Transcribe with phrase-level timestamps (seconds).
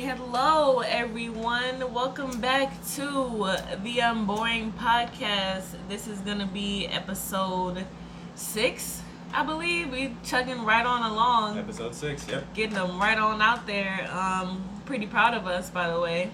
[0.00, 1.94] hello everyone.
[1.94, 5.64] Welcome back to the Unboring Podcast.
[5.88, 7.86] This is gonna be episode
[8.34, 9.00] six,
[9.32, 9.90] I believe.
[9.90, 12.28] We chugging right on along, Episode six.
[12.28, 12.52] Yep.
[12.52, 14.06] getting them right on out there.
[14.12, 16.30] Um, pretty proud of us, by the way.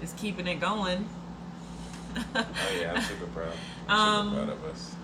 [0.00, 1.06] Just keeping it going.
[2.34, 2.46] Oh
[2.80, 3.52] yeah, I'm super proud.
[3.86, 4.94] Um, I'm super proud of us.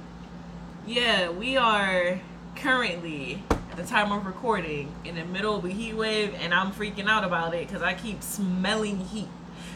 [0.86, 2.18] Yeah, we are
[2.56, 3.42] currently
[3.76, 7.24] the time of recording in the middle of a heat wave, and I'm freaking out
[7.24, 9.28] about it because I keep smelling heat.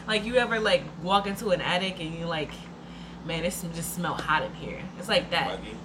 [0.07, 2.51] Like you ever like walk into an attic and you like,
[3.25, 4.81] man, it just smell hot in here.
[4.99, 5.59] It's like that.
[5.59, 5.77] Muggy.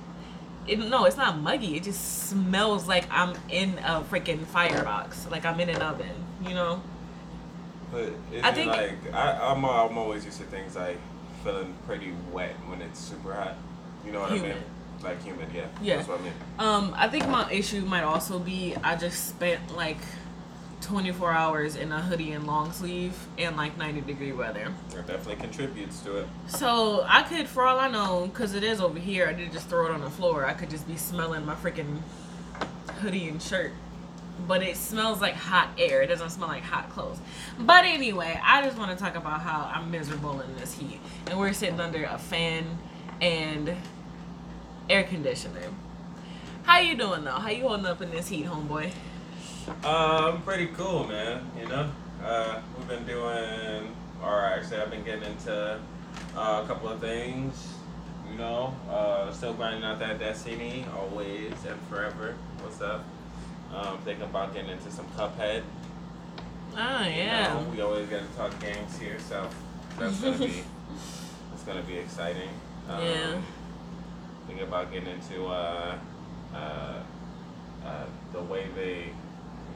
[0.66, 1.76] It, no, it's not muggy.
[1.76, 5.28] It just smells like I'm in a freaking firebox.
[5.30, 6.24] Like I'm in an oven.
[6.42, 6.82] You know?
[7.90, 10.98] But I think- like I, I'm I'm always used to things like
[11.42, 13.56] feeling pretty wet when it's super hot.
[14.04, 14.54] You know what I mean?
[15.02, 15.66] Like humid, yeah.
[15.80, 15.96] Yeah.
[15.96, 16.32] That's what I mean.
[16.58, 19.98] Um, I think my issue might also be I just spent like
[20.82, 24.72] 24 hours in a hoodie and long sleeve in like 90 degree weather.
[24.90, 26.26] It definitely contributes to it.
[26.46, 29.68] So I could, for all I know, because it is over here, I did just
[29.68, 30.46] throw it on the floor.
[30.46, 32.00] I could just be smelling my freaking
[33.00, 33.72] hoodie and shirt.
[34.48, 36.00] But it smells like hot air.
[36.00, 37.18] It doesn't smell like hot clothes.
[37.58, 40.98] But anyway, I just want to talk about how I'm miserable in this heat.
[41.26, 42.78] And we're sitting under a fan
[43.20, 43.76] and
[44.90, 45.62] air conditioner.
[46.64, 47.30] How you doing though?
[47.30, 48.90] How you holding up in this heat, homeboy?
[49.84, 51.48] Uh, I'm pretty cool, man.
[51.58, 51.90] You know,
[52.24, 53.94] uh, we've been doing.
[54.22, 54.58] all right.
[54.58, 55.78] actually, I've been getting into
[56.36, 57.68] uh, a couple of things.
[58.30, 62.34] You know, uh, still grinding out that Destiny, always and forever.
[62.60, 63.04] What's up?
[63.74, 65.62] Um, thinking about getting into some Cuphead.
[66.76, 67.54] Oh You yeah.
[67.54, 69.48] know, we always get to talk games here, so
[69.98, 70.62] that's gonna be
[71.54, 72.50] it's gonna be exciting.
[72.88, 73.40] Um, Yeah.
[74.50, 75.96] Thinking about getting into uh,
[76.52, 76.56] uh,
[77.86, 79.04] uh, the way they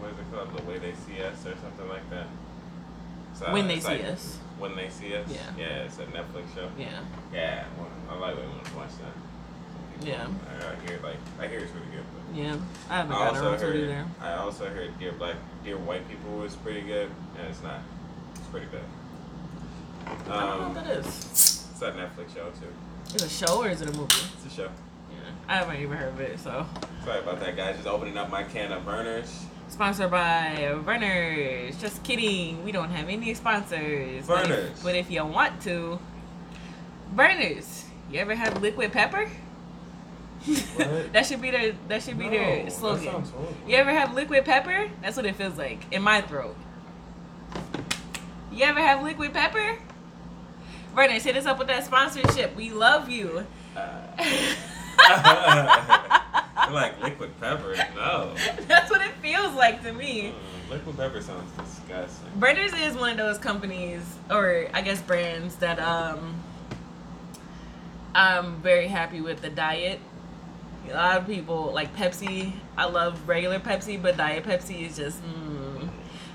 [0.00, 0.56] what is it called?
[0.58, 2.26] The way they see us or something like that.
[3.34, 4.36] So, When They See Us.
[4.58, 5.28] When they see us.
[5.30, 5.38] Yeah.
[5.56, 6.68] Yeah, it's a Netflix show.
[6.76, 6.88] Yeah.
[7.32, 10.04] Yeah, well, I like when to watch that.
[10.04, 10.26] Yeah.
[10.50, 12.04] I, I hear like I hear it's really good.
[12.12, 12.36] But.
[12.36, 12.56] Yeah.
[12.90, 14.04] I haven't I got also around to it either.
[14.20, 17.78] I also heard Dear Black, Dear White People was pretty good, and it's not.
[18.34, 18.82] It's pretty good.
[20.04, 21.06] I don't know Um, what that is.
[21.06, 22.74] it's a Netflix show too.
[23.06, 24.14] Is it a show or is it a movie?
[24.36, 24.62] It's a show.
[25.10, 25.16] Yeah.
[25.48, 26.66] I haven't even heard of it, so.
[27.04, 27.76] Sorry about that, guys.
[27.76, 29.44] Just opening up my can of Vernors.
[29.68, 31.78] Sponsored by Vernors.
[31.80, 32.64] Just kidding.
[32.64, 34.26] We don't have any sponsors.
[34.26, 35.98] But if- But if, you want to,
[37.14, 37.84] Vernors.
[38.10, 39.28] You ever have liquid pepper?
[41.12, 43.24] That should be their that should be No, their slogan.
[43.66, 44.90] You ever have liquid pepper?
[45.00, 46.54] That's what it feels like in my throat.
[48.52, 49.78] You ever have liquid pepper?
[50.94, 52.54] Vernors, hit us up with that sponsorship.
[52.54, 53.44] We love you.
[53.76, 54.00] Uh,
[56.72, 57.74] like liquid pepper.
[57.96, 58.34] No.
[58.68, 60.32] That's what it feels like to me.
[60.68, 62.30] Mm, liquid pepper sounds disgusting.
[62.38, 66.36] Vernors is one of those companies, or I guess brands, that um
[68.14, 69.98] I'm very happy with the diet.
[70.88, 72.52] A lot of people like Pepsi.
[72.76, 75.88] I love regular Pepsi, but Diet Pepsi is just mm,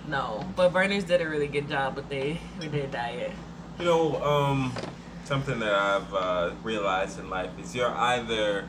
[0.08, 0.44] no.
[0.56, 3.32] But Vernors did a really good job with they with their diet.
[3.80, 4.74] You know, um,
[5.24, 8.68] something that I've uh, realized in life is you're either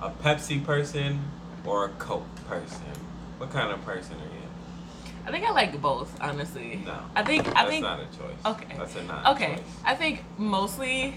[0.00, 1.18] a Pepsi person
[1.66, 2.92] or a Coke person.
[3.38, 4.42] What kind of person are you?
[5.26, 6.80] I think I like both, honestly.
[6.84, 6.96] No.
[7.16, 8.38] I think I That's think not a choice.
[8.46, 8.76] okay.
[8.78, 9.56] That's a not okay.
[9.56, 9.64] choice.
[9.84, 11.14] I think mostly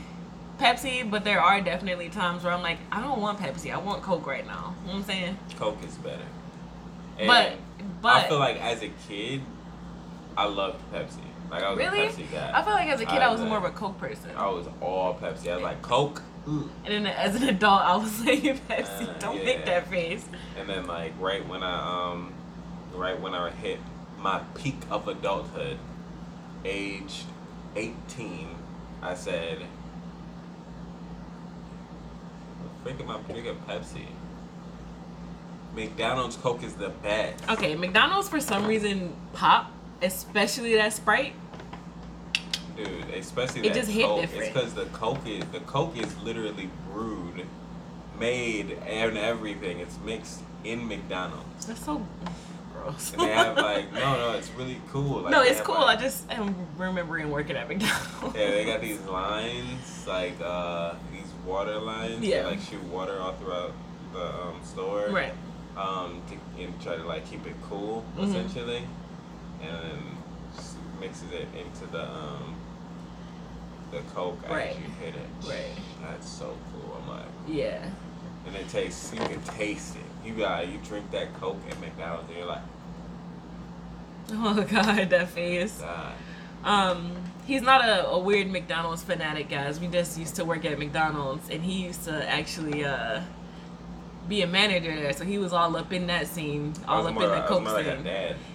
[0.60, 3.72] Pepsi, but there are definitely times where I'm like, I don't want Pepsi.
[3.72, 4.74] I want Coke right now.
[4.82, 5.38] You know what I'm saying?
[5.58, 6.26] Coke is better.
[7.20, 7.54] And but
[8.02, 9.42] but I feel like as a kid,
[10.36, 11.22] I loved Pepsi.
[11.56, 12.06] Like I was Really?
[12.06, 12.52] a Pepsi guy.
[12.54, 14.32] I feel like as a kid I, I was like- more of a Coke person.
[14.36, 15.50] I was all Pepsi.
[15.52, 16.22] I was like Coke.
[16.48, 19.10] And then as an adult I was like Pepsi.
[19.10, 19.46] Uh, don't yeah.
[19.46, 20.26] make that face.
[20.60, 22.34] and then like right when I um,
[22.94, 23.80] right when I hit
[24.20, 25.78] my peak of adulthood,
[26.64, 27.24] aged
[27.76, 28.50] eighteen,
[29.02, 29.60] I said,
[32.84, 34.06] "Freaking my drinking Pepsi."
[35.76, 37.48] McDonald's Coke is the best.
[37.50, 41.34] Okay, McDonald's for some reason pop, especially that Sprite.
[42.76, 44.22] Dude, especially It that just hit Coke.
[44.22, 44.44] different.
[44.46, 47.46] It's because the Coke is the Coke is literally brewed,
[48.20, 49.80] made, and everything.
[49.80, 51.66] It's mixed in McDonald's.
[51.66, 52.06] That's so
[52.74, 53.14] gross.
[53.14, 55.22] And they have like no, no, it's really cool.
[55.22, 55.76] Like, no, it's cool.
[55.76, 58.36] like- I just am remembering working at McDonald's.
[58.38, 62.20] Yeah, they got these lines like uh these water lines.
[62.26, 62.44] Yeah.
[62.44, 63.72] That, like shoot water all throughout
[64.14, 65.08] the um, store.
[65.10, 65.34] Right.
[65.78, 68.30] Um, to, and try to like keep it cool Mhm.
[68.30, 68.84] essentially,
[69.62, 70.02] and
[71.02, 72.56] mixes it into the um
[73.96, 74.70] the Coke Right.
[74.72, 75.48] as you hit it.
[75.50, 75.72] Right.
[76.04, 76.98] That's so cool.
[77.02, 77.90] I'm like, Yeah.
[78.46, 79.14] and it tastes.
[79.14, 80.28] You can taste it.
[80.28, 82.62] You got you drink that Coke at McDonald's, and you're like,
[84.32, 85.80] Oh god, that face.
[85.80, 86.14] God.
[86.64, 87.12] Um,
[87.46, 89.80] he's not a, a weird McDonald's fanatic, guys.
[89.80, 93.22] We just used to work at McDonald's, and he used to actually uh
[94.28, 95.14] be a manager there.
[95.14, 97.74] So he was all up in that scene, all up more, in the coke more
[97.74, 98.06] like scene.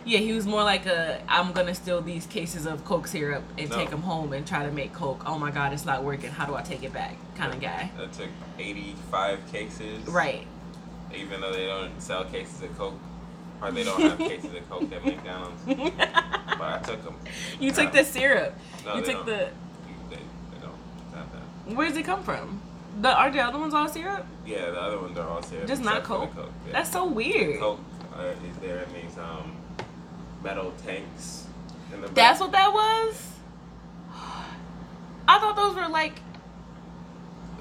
[0.04, 3.70] Yeah, he was more like a I'm gonna steal these cases of coke syrup and
[3.70, 3.76] No.
[3.76, 5.22] take them home and try to make coke.
[5.26, 6.30] Oh my god, it's not working.
[6.30, 7.16] How do I take it back?
[7.36, 7.90] Kind of guy.
[7.96, 8.28] That took
[8.58, 10.06] 85 cases.
[10.06, 10.46] Right.
[11.14, 12.94] Even though they don't sell cases of Coke.
[13.60, 15.60] Or they don't have cases of Coke at McDonald's.
[15.66, 15.80] But
[16.62, 17.16] I took them.
[17.58, 18.54] you took the syrup.
[18.84, 19.38] No, you they took don't.
[19.38, 19.48] the.
[20.08, 20.74] They, they don't.
[21.06, 21.74] It's not that.
[21.76, 22.59] Where does it come from?
[23.00, 24.26] The are the other ones all syrup?
[24.46, 25.66] Yeah, the other ones are all syrup.
[25.68, 26.34] Just not except for the Coke?
[26.36, 26.52] Coke.
[26.66, 26.72] Yeah.
[26.72, 27.60] That's so weird.
[27.60, 27.80] Coke
[28.16, 29.56] uh, is there in these um,
[30.42, 31.46] metal tanks
[31.94, 32.08] in the.
[32.08, 33.26] That's what that was.
[35.28, 36.20] I thought those were like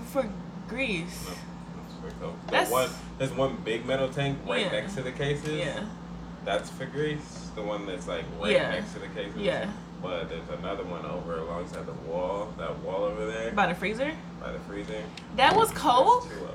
[0.07, 0.27] for
[0.67, 1.27] grease.
[1.27, 1.35] No,
[1.77, 2.45] that's for Coke.
[2.47, 2.89] The That's- one,
[3.19, 4.71] there's one big metal tank right Yeah.
[4.71, 5.49] next to the cases.
[5.51, 5.85] Yeah.
[6.45, 7.49] That's for grease.
[7.55, 8.71] The one that's like right Yeah.
[8.71, 9.37] next to the cases.
[9.37, 9.69] Yeah.
[10.01, 12.51] But there's another one over alongside the wall.
[12.57, 14.13] That wall over there By the freezer.
[14.39, 15.01] By the freezer.
[15.36, 16.24] That was There's cold.
[16.24, 16.53] two of them.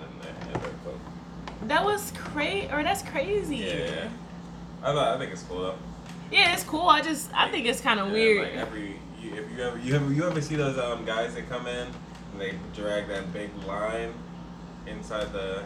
[0.00, 2.68] And they're, That was crazy.
[2.72, 3.56] Or that's crazy.
[3.56, 4.08] Yeah.
[4.82, 5.74] I thought I think it's cool though.
[6.30, 6.88] Yeah, it's cool.
[6.88, 8.42] I just I think it's kind of Yeah, weird.
[8.48, 11.48] Like every you, if you ever you ever you ever see those um guys that
[11.48, 11.88] come in
[12.32, 14.12] and they drag that big line
[14.86, 15.64] inside the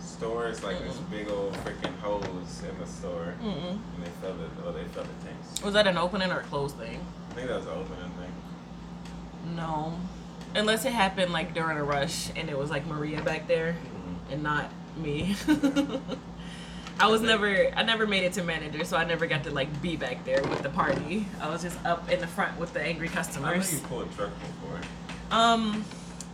[0.00, 0.46] store.
[0.48, 1.10] It's like this Mm-mm.
[1.10, 3.70] big old freaking hose in the store, Mm-mm.
[3.72, 4.50] and they fill it.
[4.64, 5.62] Oh, they fill the tanks.
[5.62, 7.04] Was that an opening or a closed thing?
[7.30, 8.32] I think that was an opening thing.
[9.56, 9.98] No,
[10.56, 13.76] unless it happened like during a rush and it was like Maria back there
[14.30, 15.36] and not me.
[16.98, 19.82] I was never I never made it to manager, so I never got to like
[19.82, 21.26] be back there with the party.
[21.40, 23.72] I was just up in the front with the angry customers.
[23.74, 24.80] you pulled a truck before.
[25.30, 25.84] Um,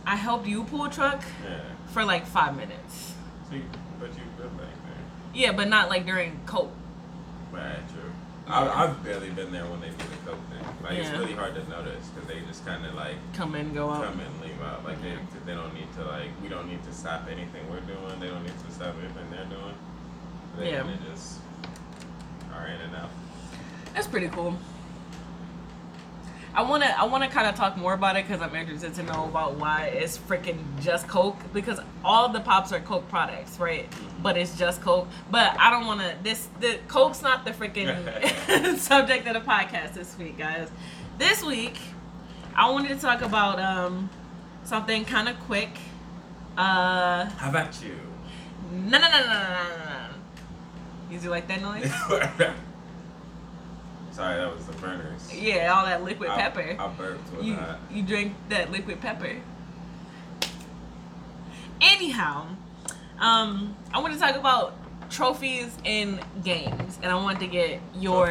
[0.05, 1.59] I helped you pull a truck Yeah.
[1.87, 3.13] for like five minutes.
[3.49, 3.61] See,
[3.99, 5.03] but you've been back there.
[5.33, 6.71] Yeah, but not like during coke.
[7.51, 7.75] Right.
[8.47, 10.65] I, I've barely been there when they do the coke thing.
[10.83, 13.89] Like it's really hard to notice because they just kind of like Come in, go
[13.89, 14.03] out.
[14.03, 14.83] come and leave out.
[14.83, 18.19] Like they, they don't need to like we don't need to stop anything we're doing.
[18.19, 19.73] They don't need to stop anything they're doing.
[20.57, 20.87] They Yeah.
[21.11, 21.39] just
[22.53, 23.09] are in and out.
[23.93, 24.57] That's pretty cool.
[26.55, 29.25] I wanna I wanna kind of talk more about it because I'm interested to know
[29.25, 33.91] about why it's freaking just Coke because all the pops are Coke products, right?
[34.21, 35.07] But it's just Coke.
[35.31, 40.15] But I don't wanna this the Coke's not the freaking subject of the podcast this
[40.17, 40.69] week, guys.
[41.17, 41.79] This week,
[42.55, 44.09] I wanted to talk about um
[44.63, 45.71] something kind of quick.
[46.55, 47.95] Uh, How about you?
[48.71, 50.09] no, no, no, no, no, no,
[51.09, 51.91] no, you like that noise?
[54.13, 55.31] Sorry, that was the Vernors.
[55.33, 56.75] Yeah, all that liquid I- pepper.
[56.79, 57.79] I, burped with you that.
[57.91, 59.37] you drink that liquid pepper.
[61.81, 62.45] Anyhow,
[63.19, 64.75] um, I want to talk about
[65.09, 68.27] trophies in games, and I want to get your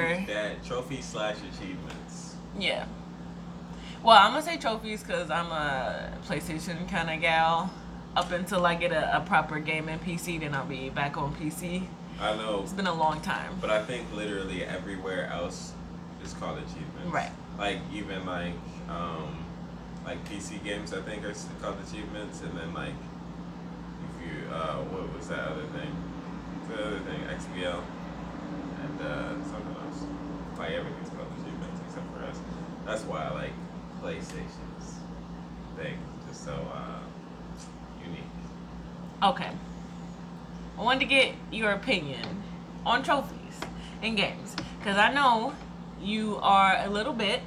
[0.64, 2.36] trophy, slash achievements.
[2.58, 2.86] yeah.
[4.04, 7.72] Well, I'm gonna say trophies because I'm a PlayStation kind of gal.
[8.14, 11.86] Up until I get a, a proper gaming PC, then I'll be back on PC.
[12.22, 13.58] I know, It's been a long time.
[13.60, 15.72] but I think literally everywhere else
[16.24, 17.06] is called achievements.
[17.12, 17.30] Right.
[17.58, 18.54] Like even like
[18.88, 19.44] um,
[20.04, 22.94] like PC games, I think are called achievements, and then like
[24.06, 25.90] if you uh, what was that other thing?
[26.68, 27.82] The other thing, XBL,
[28.82, 30.04] and uh, something else.
[30.56, 32.38] Like everything's called achievements except for us.
[32.86, 33.52] That's why I like
[34.00, 35.00] PlayStation's
[35.76, 35.98] thing,
[36.28, 37.00] just so uh,
[38.06, 38.22] unique.
[39.24, 39.50] Okay.
[40.82, 42.42] I wanted to get your opinion
[42.84, 43.60] on trophies
[44.02, 44.56] in games.
[44.80, 45.52] Because I know
[46.02, 47.40] you are a little bit,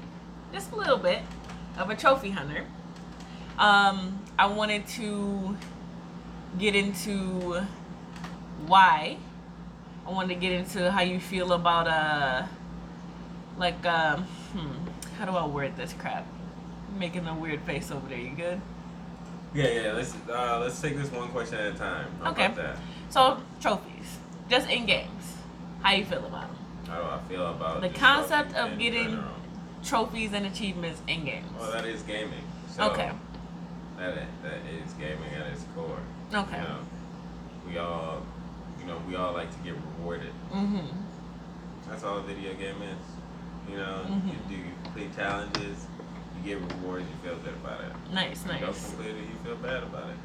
[0.54, 1.20] just a little bit,
[1.77, 2.63] of a trophy hunter.
[3.60, 5.58] Um, I wanted to
[6.58, 7.65] get into
[8.68, 9.18] why.
[10.08, 12.48] I wanted to get into how you feel about, uh,
[13.58, 14.24] like, um,
[14.54, 16.25] hmm, how do I word this crap?
[16.98, 18.18] Making a weird face over there.
[18.18, 18.62] You good?
[19.54, 19.92] Yeah, yeah.
[19.92, 22.08] Let's uh, let's take this one question at a time.
[22.22, 22.54] How Okay.
[23.15, 24.17] So trophies,
[24.50, 25.38] just in games.
[25.81, 26.57] How you feel about them?
[26.86, 27.93] How do I feel about it.
[27.93, 29.31] The concept of getting- general?
[29.86, 31.48] Trophies and achievements in games.
[31.57, 32.43] Well, that is gaming.
[32.69, 33.12] So Okay.
[33.98, 35.98] That is, that is gaming at its core.
[36.34, 36.57] Okay.
[36.57, 36.79] You know,
[37.69, 38.22] we all,
[38.81, 40.34] you know, we all like to get rewarded.
[40.51, 40.84] Mhm.
[41.88, 43.72] That's all a video game is.
[43.72, 44.27] You know, Mhm.
[44.27, 45.88] you do you complete challenges,
[46.36, 47.93] you get rewards, you feel good about it.
[48.12, 48.88] Nice, You don't nice.
[48.89, 50.17] complete it, you feel bad about it.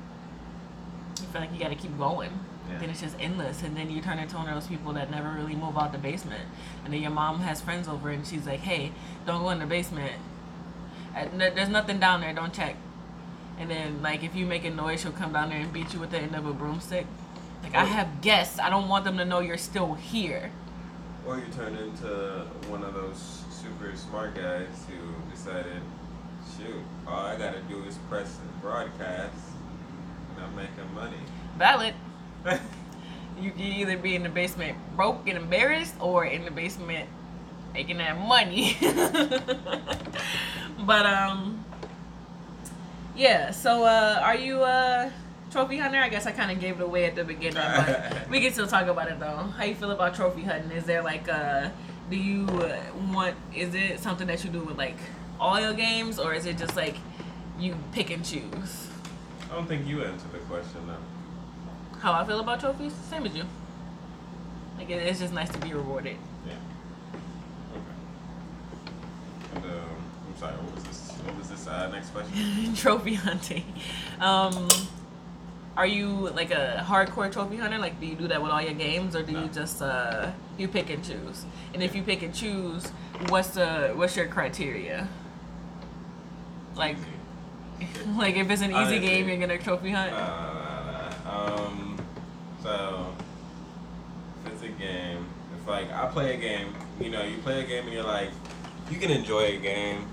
[1.20, 2.32] You feel like you gotta keep going.
[2.70, 2.78] Yeah.
[2.78, 5.30] Then it's just endless, and then you turn into one of those people that never
[5.30, 6.44] really move out the basement.
[6.84, 8.92] And then your mom has friends over, and she's like, "Hey,
[9.26, 10.12] don't go in the basement.
[11.36, 12.32] There's nothing down there.
[12.32, 12.76] Don't check."
[13.58, 16.00] And then, like, if you make a noise, she'll come down there and beat you
[16.00, 17.06] with the end of a broomstick.
[17.62, 17.86] Like, I Oh.
[17.86, 18.58] have guests.
[18.58, 20.50] I don't want them to know you're still here.
[21.26, 25.82] Or you turn into one of those super smart guys who decided,
[26.56, 29.34] shoot, all I gotta do is press and broadcast,
[30.34, 31.20] and I'm making money.
[31.58, 31.94] Valid.
[33.40, 37.08] You can either be in the basement broke and embarrassed, or in the basement
[37.72, 38.76] making that money.
[40.80, 41.64] but um,
[43.16, 43.50] yeah.
[43.50, 45.10] So uh, are you a
[45.50, 45.98] trophy hunter?
[45.98, 48.66] I guess I kind of gave it away at the beginning, but we can still
[48.66, 49.52] talk about it though.
[49.56, 50.70] How you feel about trophy hunting?
[50.72, 51.70] Is there like uh,
[52.10, 52.44] do you
[53.10, 53.36] want?
[53.54, 54.98] Is it something that you do with like
[55.38, 56.96] all your games, or is it just like
[57.58, 58.88] you pick and choose?
[59.50, 61.19] I don't think you answered the question though.
[62.00, 62.92] How I feel about trophies?
[63.10, 63.44] Same as you.
[64.78, 66.16] Like it- it's just nice to be rewarded.
[66.46, 66.52] Yeah.
[67.72, 69.56] Okay.
[69.56, 69.70] And um,
[70.28, 70.54] I'm sorry.
[70.54, 71.10] What was this?
[71.24, 72.74] What was this uh, next question?
[72.82, 73.64] trophy hunting.
[74.20, 74.68] Um,
[75.76, 77.78] are you like a hardcore trophy hunter?
[77.78, 79.42] Like, do you do that with all your games, or do No.
[79.42, 81.44] you just uh, you pick and choose?
[81.74, 82.86] And if you pick and choose,
[83.28, 85.06] what's the what's your criteria?
[86.76, 86.96] Like,
[88.16, 88.98] like if it's an easy Honestly.
[89.00, 90.12] game, you're gonna trophy hunt.
[90.14, 91.89] Uh, um,
[92.62, 93.06] so
[94.46, 95.26] if it's a game,
[95.60, 98.30] if like I play a game, you know, you play a game and you're like,
[98.90, 100.06] you can enjoy a game,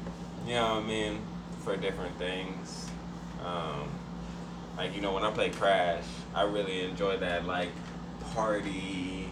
[0.46, 1.20] you know what I mean,
[1.64, 2.90] for different things.
[3.46, 3.90] Um,
[4.78, 6.04] like you know, when I play Crash,
[6.36, 7.70] I really enjoy that like
[8.34, 9.30] party,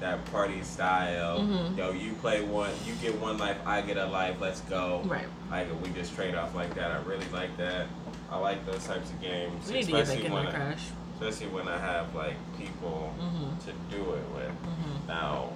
[0.00, 1.40] that party style.
[1.40, 1.76] Mhm.
[1.76, 4.36] Yo, you play one, you get one life, I get a life.
[4.40, 5.02] Let's go.
[5.06, 5.26] right.
[5.50, 6.90] Like we just trade off like that.
[6.90, 7.86] I really like that.
[8.30, 10.52] I like those types of games, We need to get back especially in when there,
[10.54, 10.82] I, Crash.
[11.14, 13.58] Especially when I have like people Mhm.
[13.66, 14.50] to do it with.
[14.50, 15.06] Mhm.
[15.08, 15.48] Now,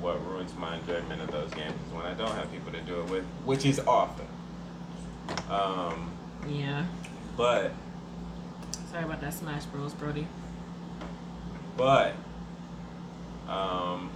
[0.00, 3.00] what ruins my enjoyment of those games is when I don't have people to do
[3.00, 4.26] it with, which is often.
[5.50, 6.10] Um,
[6.46, 6.84] Yeah.
[7.36, 7.72] but
[8.90, 10.26] Sorry about that Smash Bros, Brody.
[11.76, 12.14] but
[13.48, 14.10] um,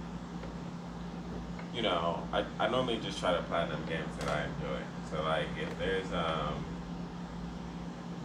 [1.73, 4.81] you know, I, I normally just try to platinum games that I enjoy.
[5.11, 6.65] So like if there's um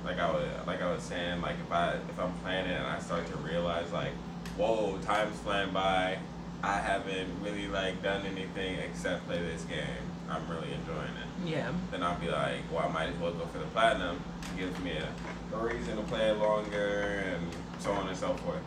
[0.04, 2.86] like I was like I was saying, like if I if I'm playing it and
[2.86, 4.12] I start to realize like,
[4.56, 6.18] whoa, time's flying by,
[6.62, 10.04] I haven't really like done anything except play this game.
[10.28, 11.48] I'm really enjoying it.
[11.50, 11.72] Yeah.
[11.90, 14.20] Then I'll be like, well, I might as well go for the platinum.
[14.54, 17.46] It gives me a, a reason to play it longer and
[17.78, 18.62] so on and so forth.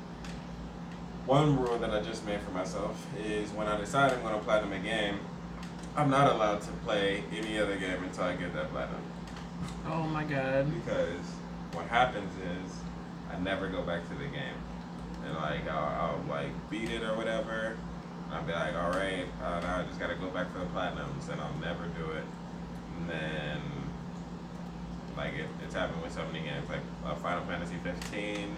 [1.25, 4.39] One rule that I just made for myself is when I decide I'm going to
[4.39, 5.19] platinum a game,
[5.95, 9.01] I'm not allowed to play any other game until I get that platinum.
[9.87, 10.71] Oh my God.
[10.83, 11.19] Because
[11.73, 12.71] what happens is
[13.33, 14.57] I never go back to the game.
[15.25, 17.77] And like I'll, I'll like beat it or whatever.
[18.31, 21.29] I'll be like, all right, uh, now I just gotta go back for the platinums,
[21.31, 22.23] and I'll never do it.
[22.99, 23.61] And then
[25.15, 28.53] like it, it's happened with so many games, like uh, Final Fantasy 15.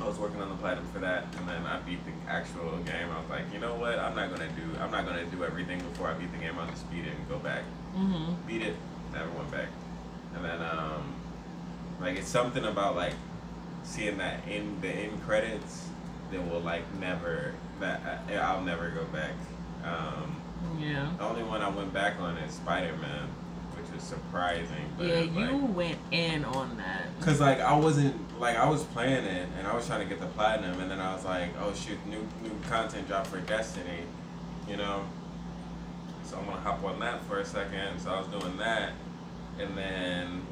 [0.00, 3.10] I was working on the platinum for that, and then I beat the actual game.
[3.14, 3.98] I was like, you know what?
[3.98, 4.80] I'm not gonna do.
[4.80, 6.58] I'm not gonna do everything before I beat the game.
[6.58, 7.62] I'll just beat it and go back
[7.96, 8.34] Mhm.
[8.46, 8.76] beat it,
[9.12, 9.68] never went back.
[10.34, 11.14] And then um
[12.00, 13.14] like it's something about like
[13.82, 15.88] seeing that in the end credits
[16.30, 19.32] that will like never that I, I'll never go back.
[19.84, 20.36] Um
[20.78, 21.10] Yeah.
[21.18, 23.28] the only one I went back on is Spider Man,
[23.76, 24.86] which is surprising.
[24.96, 27.06] But Yeah, it's, you like, went in on that.
[27.20, 30.20] Cause like I wasn't like I was playing it and I was trying to get
[30.20, 34.04] the platinum and then I was like, oh shoot, new new content drop for Destiny,
[34.68, 35.04] you know.
[36.30, 37.98] So I'm gonna hop on that for a second.
[37.98, 38.92] So I was doing that,
[39.58, 40.46] and then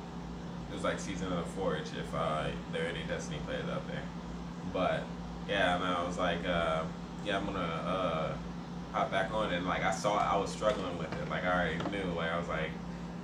[0.69, 3.87] it was like season of the Forge if uh, there are any Destiny players out
[3.87, 4.03] there.
[4.73, 5.05] But
[5.49, 6.83] yeah, and I was like, uh,
[7.25, 8.33] yeah, I'm gonna uh,
[8.93, 11.31] hop back on and like I saw I was struggling with it.
[11.31, 12.13] Like I already knew.
[12.13, 12.71] Like I was like,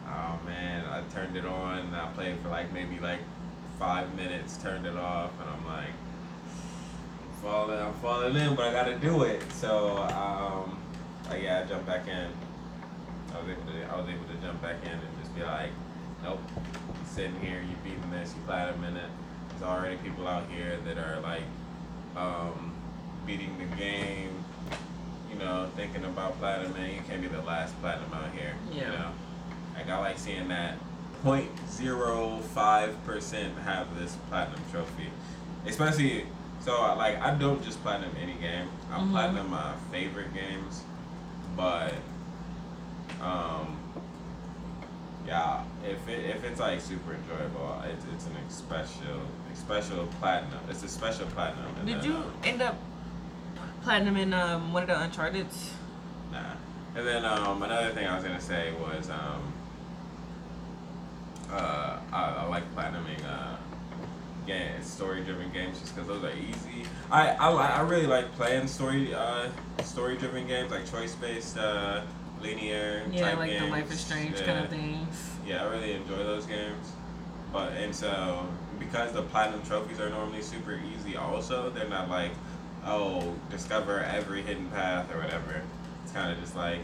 [0.07, 3.21] oh man, I turned it on and I played for like maybe like
[3.81, 8.73] five minutes, turned it off, and I'm like, I'm falling, I'm falling in, but I
[8.73, 9.43] gotta do it.
[9.55, 10.79] So um,
[11.29, 12.29] like yeah, I jumped back in.
[13.35, 15.71] I was able to I was able to jump back in and just be like,
[16.23, 19.11] nope, you sitting here, you beating this, you platinum in it.
[19.51, 21.43] There's already people out here that are like
[22.17, 22.73] um,
[23.27, 24.31] beating the game,
[25.33, 28.55] you know, thinking about platinum, and you can't be the last platinum out here.
[28.73, 28.91] You Yeah.
[28.91, 29.11] know,
[29.75, 30.77] like I like seeing that
[31.25, 35.11] 0.05 percent have this platinum trophy,
[35.67, 36.27] especially.
[36.61, 38.69] So like I don't just platinum any game.
[38.93, 39.11] I Mhm.
[39.11, 40.83] platinum my favorite games,
[41.57, 41.93] but
[43.21, 43.79] um,
[45.27, 49.21] yeah, if it, if it's like super enjoyable, it's, it's an special
[49.55, 50.59] special platinum.
[50.69, 51.73] It's a special platinum.
[51.87, 52.77] Did then, you um, end up
[53.83, 55.47] platinum in um, one of the Uncharted?
[56.33, 56.39] Nah.
[56.97, 59.53] And then um, another thing I was gonna say was um,
[61.51, 63.57] uh, I, I like platinuming uh,
[64.47, 66.87] game, story-driven games, just because those are easy.
[67.11, 69.49] I I, I really like playing story uh,
[69.83, 72.03] story-driven games like choice-based, uh,
[72.45, 73.03] linear.
[73.11, 73.67] Yeah, like the.
[73.67, 74.47] Life is Strange yeah.
[74.47, 75.31] kind of things.
[75.47, 76.93] Yeah, I really enjoy those games.
[77.53, 78.47] But and so
[78.79, 82.33] because the platinum trophies are normally super easy, also they're not like,
[82.85, 85.63] oh, discover every hidden path or whatever.
[86.03, 86.81] It's kind of just like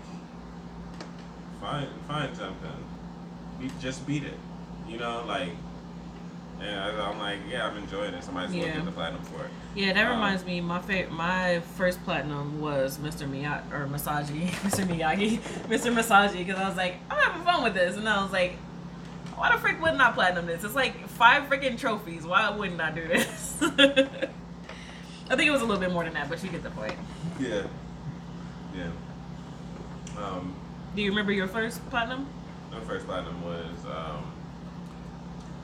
[1.61, 2.85] find find something,
[3.81, 4.39] just beat it,
[4.89, 5.51] you know, like.
[6.63, 8.23] And I'm like, yeah, I'm enjoying it.
[8.23, 8.67] Somebody's Yeah.
[8.67, 9.51] looking the platinum for it.
[9.75, 10.61] Yeah, that Um, reminds me.
[10.61, 13.29] My fa- my first platinum was Mr.
[13.33, 14.85] Miyagi or Massagy, Mr.
[14.87, 15.93] Miyagi, Mr.
[15.95, 18.57] Massagy, because I was like, I'm having fun with this, and I was like,
[19.37, 20.65] why the frick wouldn't I platinum this?
[20.65, 22.27] It's like five freaking trophies.
[22.27, 23.59] Why wouldn't I do this?
[23.63, 26.95] I think it was a little bit more than that, but you get the point.
[27.39, 27.63] Yeah.
[28.77, 28.91] Yeah.
[30.19, 30.55] Um,
[30.97, 32.27] Do you remember your first platinum?
[32.73, 34.31] my first platinum was, um,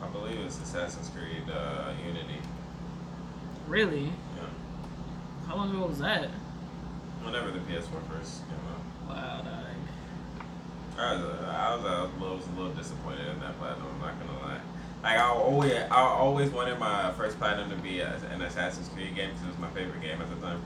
[0.02, 1.92] I believe it's Assassin's Creed uh.
[3.66, 4.04] Really?
[4.04, 4.42] Yeah.
[5.48, 6.30] How long ago was that?
[7.22, 9.16] Whenever the PS4 first came out.
[9.16, 9.66] Wow, dog.
[10.98, 13.86] I was, uh, I was, uh, a little, was a little disappointed in that platinum.
[13.94, 14.60] I'm not gonna lie.
[15.02, 19.14] Like I always, I always wanted my first platinum to be a, an Assassin's Creed
[19.14, 20.62] game because it was my favorite game at the time.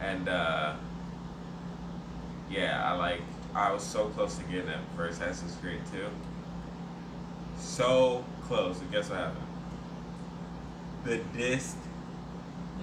[0.00, 0.74] And uh,
[2.50, 3.22] yeah, I like,
[3.54, 6.06] I was so close to getting that first Assassin's Creed 2.
[7.58, 8.80] So close.
[8.80, 9.43] And guess what happened?
[11.04, 11.76] The disc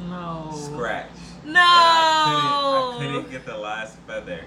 [0.08, 0.52] No.
[0.54, 1.10] scratch.
[1.46, 1.60] No.
[1.60, 4.42] I couldn't, I couldn't get the last feather.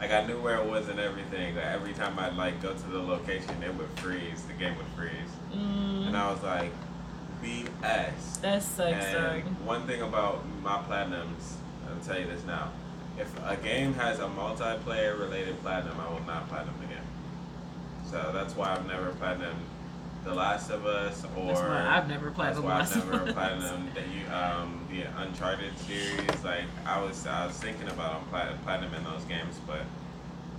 [0.00, 1.54] Like I knew where it was and everything.
[1.54, 4.42] But every time I'd like go to the location, it would freeze.
[4.42, 6.72] The game would freeze, Mm, and I was like,
[7.42, 8.40] BS.
[8.40, 9.66] that sucks, And dog.
[9.66, 11.54] one thing about my platinums,
[11.88, 12.70] I'll tell you this now.
[13.18, 16.98] If a game has a multiplayer related platinum, I will not platinum game.
[18.10, 19.54] So that's why I've never platinumed
[20.24, 22.62] The Last of Us or That's why I've never platinum.
[22.64, 26.44] why Last I've never platinum the you- um the Uncharted series.
[26.44, 29.80] Like I was I was thinking about on plat- platinum in those games, but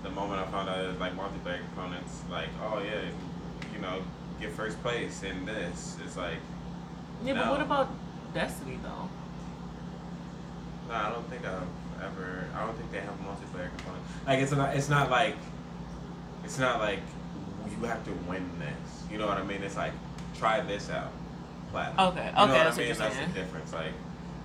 [0.03, 3.09] the moment I found out it was like multiplayer components, like oh yeah,
[3.74, 4.01] you know,
[4.42, 5.98] get first place in this.
[6.05, 6.37] It's like
[7.24, 7.87] Yeah, but what about
[8.33, 9.07] Destiny though?
[10.90, 12.46] no, I don't think I've ever.
[12.55, 14.09] I don't think they have multiplayer components.
[14.27, 14.75] Like it's not.
[14.75, 15.35] It's not like.
[16.44, 17.00] It's not like
[17.79, 19.12] you have to win this.
[19.12, 19.64] You know what I mean?
[19.64, 19.94] It's like
[20.38, 21.12] try this out.
[21.72, 22.07] Platinum.
[22.09, 22.88] Okay, You okay, know what that's I what mean?
[22.88, 23.74] you're That's the difference.
[23.74, 23.94] Like,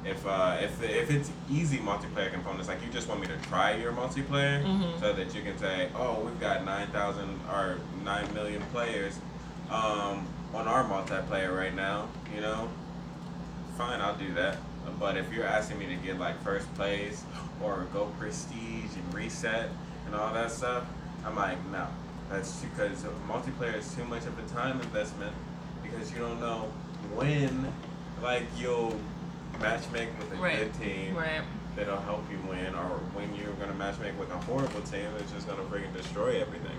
[0.04, 3.74] if uh, if if it's easy multiplayer components, like you just want me to try
[3.74, 5.00] your multiplayer, Mhm.
[5.00, 9.18] so that you can say, oh, we've got nine thousand or nine million players,
[9.70, 12.08] um, on our multiplayer right now.
[12.34, 12.68] You know,
[13.76, 14.56] fine, I'll do that.
[14.98, 17.22] But if you're asking me to get like first place
[17.62, 19.68] or go prestige and reset
[20.06, 20.84] and all that stuff,
[21.26, 21.86] I'm like, no.
[22.30, 25.32] That's because multiplayer is too much of a time investment
[25.82, 26.70] because you don't know
[27.14, 27.72] when,
[28.22, 28.98] like, you'll
[29.60, 30.58] matchmake with a Right.
[30.58, 31.42] good team Right.
[31.74, 35.48] that'll help you win, or when you're gonna matchmake with a horrible team that's just
[35.48, 36.76] gonna freaking destroy everything.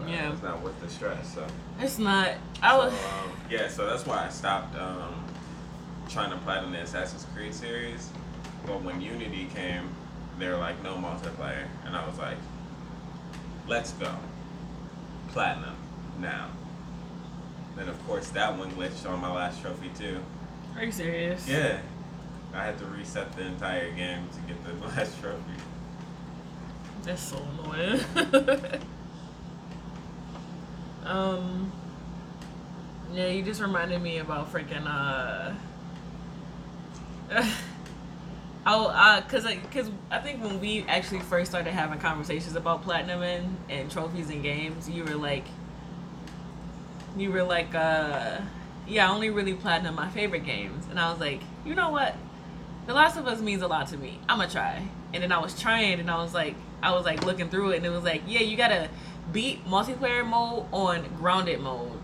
[0.00, 0.32] Well, Yeah.
[0.32, 1.34] it's not worth the stress.
[1.34, 1.46] So.
[1.80, 2.30] It's not.
[2.62, 2.92] I So, was.
[2.92, 5.24] um, yeah, so that's why I stopped um,
[6.08, 8.10] trying to platinum the Assassin's Creed series.
[8.66, 9.88] But when Unity came,
[10.38, 11.66] they were like, no multiplayer.
[11.86, 12.36] And I was like,
[13.66, 14.10] let's go.
[15.28, 15.76] Platinum,
[16.20, 16.48] now.
[17.76, 20.20] Then, of course, that one glitched on my last trophy, too.
[20.76, 21.46] Are you serious?
[21.46, 21.80] Yeah.
[22.54, 25.42] I had to reset the entire game to get the last trophy.
[27.02, 28.00] That's so annoying.
[31.04, 31.72] um.
[33.14, 35.54] Yeah, you just reminded me about freaking uh.
[38.70, 42.82] Oh, uh, cause, I, cause I think when we actually first started having conversations about
[42.82, 45.46] platinum and, and trophies and games, you were like,
[47.16, 48.42] you were like, uh,
[48.86, 52.14] yeah, I only really platinum my favorite games, and I was like, you know what,
[52.86, 54.20] The Last of Us means a lot to me.
[54.28, 57.48] I'ma try, and then I was trying, and I was like, I was like looking
[57.48, 58.90] through it, and it was like, yeah, you gotta
[59.32, 61.98] beat multiplayer mode on grounded mode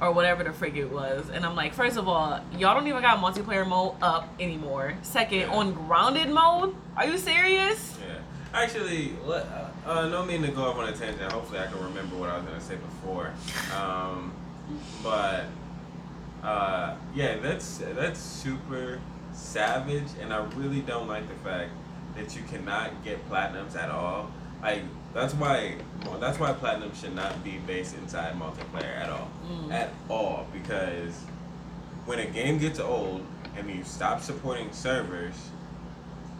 [0.00, 1.28] or whatever the frig it was.
[1.30, 4.94] And I'm like, first of all, y'all don't even got multiplayer mode up anymore.
[5.02, 5.50] Second, Yeah.
[5.54, 7.98] on grounded mode, are you serious?
[8.06, 8.14] Yeah.
[8.54, 9.44] Actually, let,
[9.86, 11.30] uh, uh, no mean to go off on a tangent.
[11.32, 13.32] Hopefully, I can remember what I was gonna say before.
[13.76, 14.32] Um,
[15.02, 15.44] but
[16.42, 19.00] uh, yeah, that's that's super
[19.32, 21.70] savage, and I really don't like the fact
[22.16, 24.30] that you cannot get platinums at all.
[24.62, 24.82] Like
[25.20, 25.74] that's why
[26.06, 29.72] well, that's why platinum should not be based inside multiplayer at all, Mm.
[29.72, 31.14] at all, because
[32.06, 33.24] when a game gets old
[33.56, 35.34] and you stop supporting servers,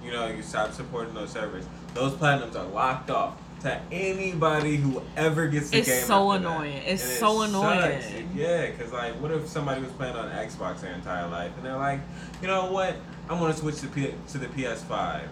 [0.05, 1.64] you know, you stop supporting those servers,
[1.95, 3.35] those platinums are locked off.
[3.61, 5.81] to anybody who ever gets the game.
[5.81, 6.07] It's game.
[6.07, 6.77] so annoying.
[6.87, 8.01] It's it so annoying.
[8.01, 8.12] sucks.
[8.33, 11.75] Yeah, because like, what if somebody was playing on Xbox their entire life and they're
[11.77, 11.99] like,
[12.41, 12.95] you know what?
[13.29, 15.23] I want to switch to P- to the PS5.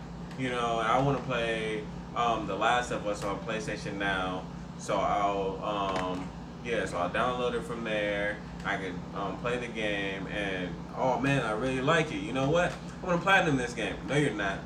[0.40, 1.84] You know, I want to play
[2.16, 4.42] um, The Last of Us on PlayStation now.
[4.78, 6.28] So I'll um,
[6.64, 8.38] yeah, so I'll download it from there.
[8.64, 12.18] I could um, play the game and oh man, I really like it.
[12.18, 12.72] You know what?
[13.02, 13.94] I want to platinum this game.
[14.08, 14.58] No, you're not.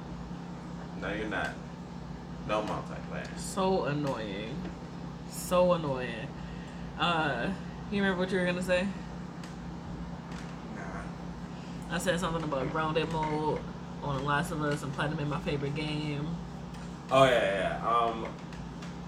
[1.01, 1.51] No, you're not.
[2.49, 3.39] No multiplayer.
[3.39, 4.57] So annoying.
[5.31, 6.29] So annoying.
[6.99, 7.51] Uh,
[7.91, 8.87] you remember what you were gonna say?
[10.77, 11.95] Nah.
[11.95, 13.61] I said something about grounded mode
[14.03, 16.27] on The Last of Us and platinum in my favorite game.
[17.13, 17.89] Oh yeah, yeah.
[17.89, 18.29] Um,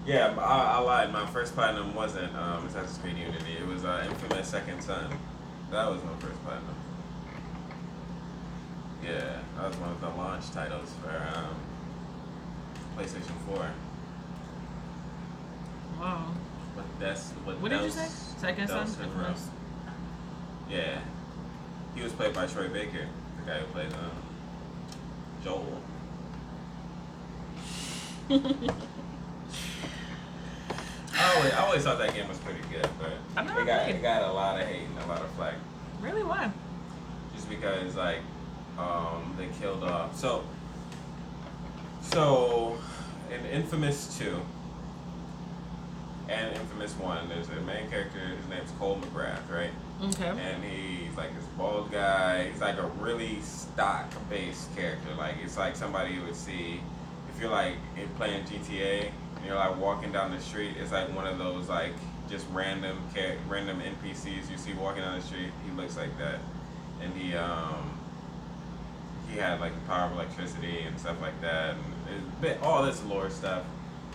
[0.05, 1.13] yeah, I, I lied.
[1.13, 3.53] My first platinum wasn't um, Assassin's Creed Unity.
[3.59, 5.09] It was uh, Infamous Second Son.
[5.71, 6.75] That was my first platinum.
[9.01, 11.55] Yeah, that was one of the launch titles for um,
[12.97, 13.69] PlayStation Four.
[15.99, 16.33] Wow.
[16.75, 17.59] But that's what.
[17.61, 18.07] What did you say?
[18.37, 18.87] Second son?
[18.87, 19.47] Infamous.
[20.69, 20.99] Yeah,
[21.95, 23.07] he was played by Troy Baker,
[23.39, 24.11] the guy who played um,
[25.43, 25.81] Joel.
[28.29, 28.35] I
[31.35, 33.95] always, I always thought that game was pretty good, but I've never it got played.
[33.95, 35.55] it got a lot of hate and a lot of flack
[36.01, 36.23] really?
[36.23, 36.51] Why?
[37.35, 38.19] just because like
[38.77, 40.17] um, they killed off.
[40.17, 40.43] So
[42.01, 42.77] so
[43.31, 44.39] in Infamous two
[46.29, 48.19] and Infamous one, there's a main character.
[48.19, 49.71] His name's Cole McGrath, right?
[50.03, 50.27] Okay.
[50.27, 52.49] and he's like this bald guy.
[52.49, 55.13] He's like a really stock based character.
[55.17, 56.81] Like it's like somebody you would see
[57.33, 60.75] if you're like in playing GTA and you're like walking down the street.
[60.79, 61.93] It's like one of those like
[62.29, 62.97] just random
[63.47, 65.51] random NPCs you see walking down the street.
[65.65, 66.39] He looks like that,
[67.01, 67.99] and he um
[69.29, 71.75] he had like the power of electricity and stuff like that,
[72.09, 73.63] and bit all this lore stuff.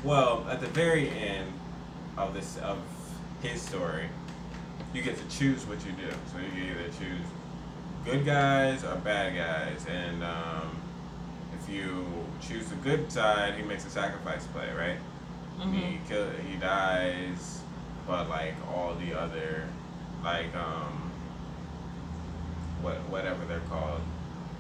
[0.04, 1.52] Well, at the very end
[2.16, 2.78] of this of
[3.42, 4.08] his story,
[4.94, 6.10] you get to choose what you do.
[6.32, 7.26] So you either choose
[8.04, 10.78] good guys or bad guys, and um,
[11.68, 12.06] you
[12.40, 14.98] choose the good side, he makes a sacrifice play, right?
[15.60, 15.72] Mm-hmm.
[15.74, 17.60] He kill, he dies,
[18.06, 19.68] but like all the other,
[20.24, 21.10] like um,
[22.80, 24.00] what whatever they're called,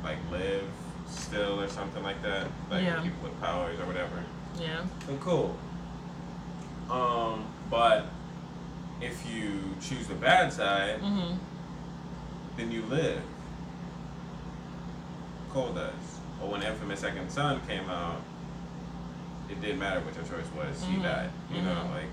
[0.02, 0.64] like live
[1.06, 3.00] still or something like that, like Yeah.
[3.00, 4.22] people with powers or whatever.
[4.60, 4.84] Yeah.
[5.06, 5.56] So cool.
[6.90, 8.06] Um, but
[9.00, 11.34] if you choose the bad side, Mm-hmm.
[12.56, 13.22] then you live.
[15.50, 16.17] Cole does.
[16.40, 18.20] But when Infamous Second Son came out,
[19.50, 20.82] it didn't matter what your choice was.
[20.84, 21.02] He Mhm.
[21.02, 21.30] died.
[21.52, 21.90] You know, Mhm.
[21.94, 22.06] like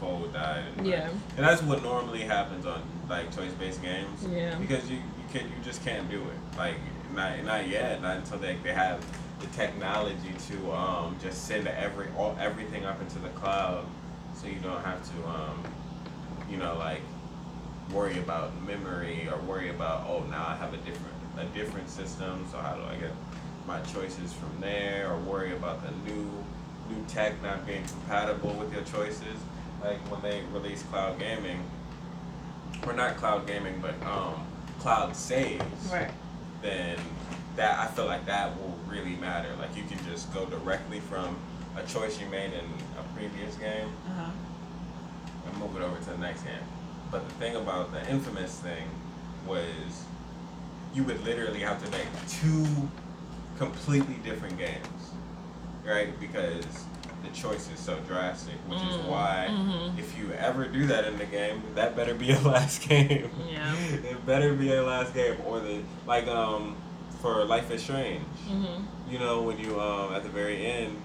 [0.00, 0.64] Cole died.
[0.76, 1.08] And, like- Yeah.
[1.36, 4.24] and that's what normally happens on like choice-based games.
[4.28, 4.54] Yeah.
[4.56, 6.56] Because you you can you just can't do it.
[6.58, 6.76] Like
[7.14, 8.00] not not yet.
[8.00, 9.04] Not until they they have
[9.40, 13.84] the technology to um just send every all everything up into the cloud,
[14.34, 15.58] so you don't have to um
[16.48, 17.02] you know like
[17.92, 22.46] worry about memory or worry about oh now I have a different a different system
[22.52, 23.12] so how do I get
[23.68, 26.28] my choices from there or worry about the new
[26.88, 29.36] new tech not being compatible with your choices
[29.84, 31.62] like when they release cloud gaming
[32.86, 34.42] or not cloud gaming but um
[34.80, 36.10] cloud saves Right.
[36.62, 36.98] then
[37.56, 41.36] that I feel like that will really matter like you can just go directly from
[41.76, 42.64] a choice you made in
[42.98, 44.30] a previous game Uh huh.
[45.46, 46.54] and move it over to the next game.
[47.10, 48.84] But the thing about the infamous thing
[49.46, 50.04] was
[50.94, 52.66] you would literally have to make two
[53.58, 55.10] completely different games,
[55.84, 56.18] right?
[56.20, 56.64] Because
[57.24, 59.98] the choice is so drastic, which is Mm, why mhm.
[59.98, 63.30] if you ever do that in the game, that better be a last game.
[63.50, 63.74] Yeah.
[63.92, 66.76] it better be a last game, or the like um
[67.20, 68.22] for Life is Strange.
[68.48, 69.12] Mm-hmm.
[69.12, 70.96] You know when you um at the very end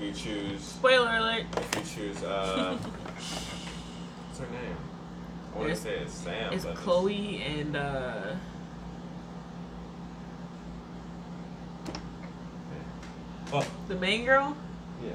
[0.00, 1.44] you choose Spoiler alert.
[1.56, 2.76] if you choose, uh,
[4.28, 4.76] what's her name?
[5.54, 6.52] I want to It's- say it's Sam.
[6.52, 8.34] It's Chloe and uh
[13.52, 14.56] Oh, the main girl.
[15.04, 15.10] yeah.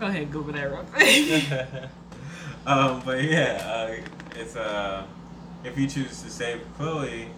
[0.00, 1.90] Go ahead, Google that real quick.
[2.66, 5.04] um, but yeah, uh, it's uh,
[5.62, 7.28] if you choose to save Chloe,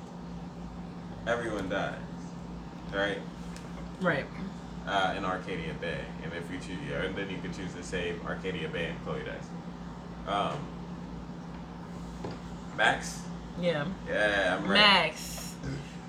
[1.26, 1.98] everyone dies,
[2.94, 3.18] right?
[4.00, 4.24] right.
[4.86, 7.82] Uh, in Arcadia Bay, and if you choose, yeah, and then you can choose to
[7.82, 9.48] save Arcadia Bay and Chloe dies.
[10.28, 10.58] Um,
[12.76, 13.22] Max.
[13.60, 13.86] Yeah.
[14.08, 14.78] Yeah, I'm right.
[14.78, 15.56] Max.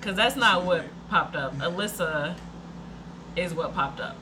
[0.00, 1.56] Cause that's not what popped up.
[1.56, 2.36] Alyssa
[3.36, 4.16] is what popped up.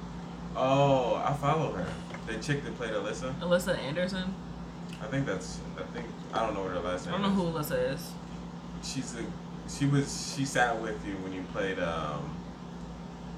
[0.57, 1.87] Oh, I follow her.
[2.27, 3.35] The chick that played Alyssa.
[3.40, 4.35] Alyssa Anderson.
[5.03, 5.59] I think that's.
[5.79, 7.14] I think I don't know what her last name.
[7.14, 7.68] I don't know is.
[7.68, 8.12] who Alyssa is.
[8.83, 9.25] She's a.
[9.68, 10.35] She was.
[10.37, 11.79] She sat with you when you played.
[11.79, 12.37] Um.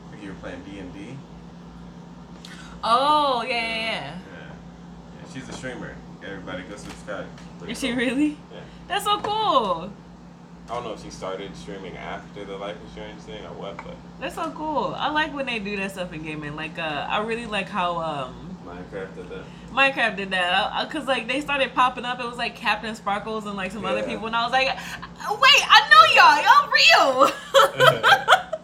[0.07, 1.17] I think you were playing D and D.
[2.83, 4.19] Oh yeah, yeah, Yeah.
[4.21, 5.33] yeah.
[5.33, 5.95] She's a streamer.
[6.25, 7.27] Everybody go subscribe.
[7.59, 7.97] Pretty Is she cool.
[7.97, 8.29] really?
[8.53, 8.61] Yeah.
[8.89, 9.91] That's so cool.
[10.67, 13.97] I don't know if she started streaming after the life insurance thing or what, but
[14.19, 14.95] That's so cool.
[14.97, 16.57] I like when they do that stuff in gaming.
[16.57, 19.45] Like, uh, I really like how um, Minecraft did that.
[19.71, 20.55] Minecraft did that.
[20.55, 22.19] I, I, Cause like they started popping up.
[22.19, 25.81] It was like CaptainSparklez and like some other people, and I was like, wait, I
[25.91, 26.43] know y'all.
[26.45, 28.35] Y'all real.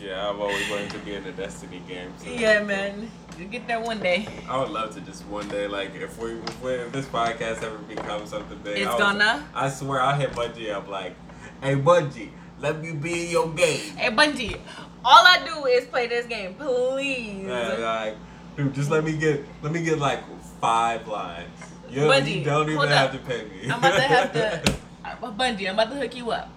[0.00, 2.12] Yeah, I've always wanted to be in the Destiny game.
[2.18, 2.30] So.
[2.30, 3.10] yeah, man.
[3.38, 4.26] You get there one day.
[4.48, 7.62] I would love to just one day, like, if we, if, we, if this podcast
[7.62, 9.48] ever becomes something big, It's I was- gonna?
[9.54, 11.14] I swear, I'll hit Bungie up like,
[11.62, 14.58] "Hey, Bungie, let me be in your game." Hey Bungie,
[15.04, 17.46] all I do is play this game, please.
[17.46, 18.16] Yeah, like,
[18.56, 20.20] dude, just let me get, let me get like
[20.60, 21.48] five lines.
[21.88, 23.70] You, you don't even have to pay me.
[23.70, 24.74] I'm about to have to.
[25.04, 26.50] Uh, Bungie, I'm about to hook you up.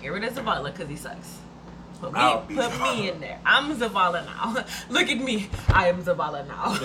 [0.00, 1.38] Get rid of Zavala because he sucks.
[2.00, 3.12] Put me, I'll put me Zavala.
[3.12, 3.40] in there.
[3.44, 4.64] I'm Zavala now.
[4.90, 5.48] Look at me.
[5.68, 6.76] I am Zavala now.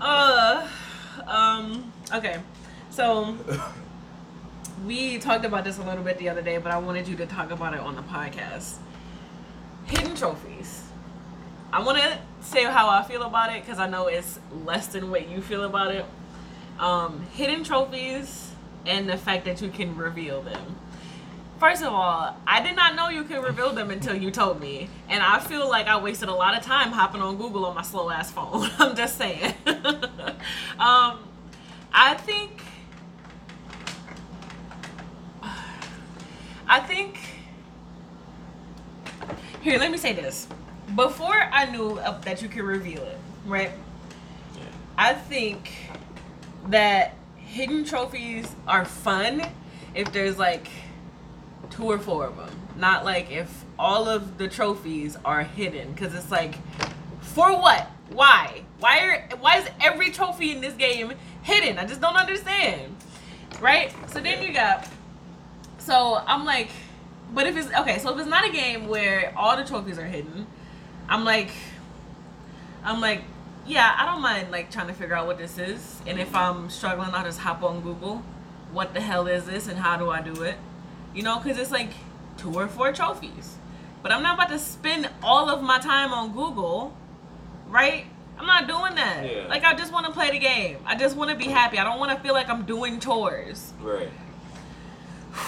[0.00, 0.68] uh,
[1.26, 1.92] um.
[2.14, 2.38] Okay,
[2.90, 3.36] so
[4.84, 7.26] we talked about this a little bit the other day, but I wanted you to
[7.26, 8.76] talk about it on the podcast.
[9.86, 10.82] Hidden trophies.
[11.72, 15.10] I want to say how I feel about it because I know it's less than
[15.10, 16.04] what you feel about it.
[16.78, 18.52] Um, hidden trophies
[18.86, 20.76] and the fact that you can reveal them.
[21.58, 24.90] First of all, I did not know you could reveal them until you told me,
[25.08, 27.82] and I feel like I wasted a lot of time hopping on Google on my
[27.82, 28.68] slow ass phone.
[28.78, 29.54] I'm just saying.
[29.66, 31.18] um,
[31.92, 32.62] I think.
[36.68, 37.18] I think.
[39.62, 40.48] Here, let me say this.
[40.94, 43.70] Before I knew that you could reveal it, right?
[44.54, 44.62] Yeah.
[44.98, 45.72] I think
[46.68, 49.42] that hidden trophies are fun
[49.94, 50.68] if there's like
[51.70, 52.50] two or four of them.
[52.76, 56.56] Not like if all of the trophies are hidden because it's like
[57.20, 57.90] for what?
[58.10, 58.62] Why?
[58.78, 61.78] Why are why is every trophy in this game hidden?
[61.78, 62.96] I just don't understand.
[63.60, 63.92] Right?
[64.10, 64.88] So then you got
[65.78, 66.70] so I'm like
[67.32, 70.06] but if it's okay, so if it's not a game where all the trophies are
[70.06, 70.46] hidden,
[71.08, 71.50] I'm like
[72.84, 73.22] I'm like,
[73.66, 76.00] yeah, I don't mind like trying to figure out what this is.
[76.06, 78.22] And if I'm struggling, I'll just hop on Google.
[78.72, 80.56] What the hell is this and how do I do it?
[81.16, 81.90] You know, because it's like
[82.36, 83.56] two or four trophies.
[84.02, 86.94] But I'm not about to spend all of my time on Google,
[87.68, 88.04] right?
[88.38, 89.24] I'm not doing that.
[89.24, 89.46] Yeah.
[89.48, 90.76] Like, I just want to play the game.
[90.84, 91.78] I just want to be happy.
[91.78, 93.72] I don't want to feel like I'm doing chores.
[93.80, 94.10] Right.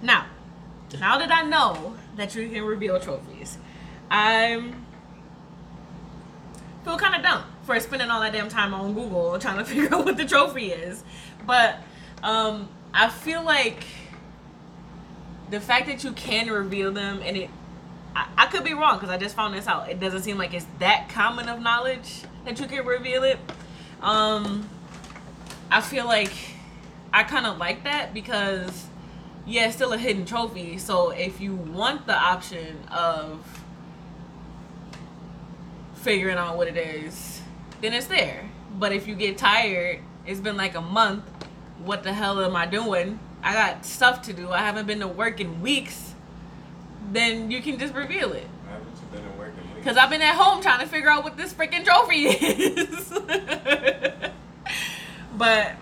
[0.00, 0.26] Now,
[1.00, 3.58] now that I know that you can reveal trophies,
[4.08, 4.86] I'm
[6.84, 9.92] feel kind of dumb for spending all that damn time on Google trying to figure
[9.92, 11.02] out what the trophy is.
[11.44, 11.80] But
[12.22, 13.84] um, I feel like
[15.50, 17.50] the fact that you can reveal them and it,
[18.14, 19.88] I, I could be wrong because I just found this out.
[19.88, 23.38] It doesn't seem like it's that common of knowledge that you can reveal it.
[24.02, 24.68] Um,
[25.70, 26.32] I feel like
[27.12, 28.86] I kind of like that because
[29.46, 30.78] yeah, it's still a hidden trophy.
[30.78, 33.62] So if you want the option of
[35.94, 37.40] figuring out what it is,
[37.80, 38.48] then it's there.
[38.78, 41.24] But if you get tired, it's been like a month.
[41.84, 43.18] What the hell am I doing?
[43.42, 44.50] I got stuff to do.
[44.50, 46.14] I haven't been to work in weeks.
[47.12, 48.46] Then you can just reveal it.
[48.68, 49.74] Haven't you been in weeks?
[49.76, 53.08] Because I've been at home trying to figure out what this freaking trophy is.
[55.36, 55.72] but,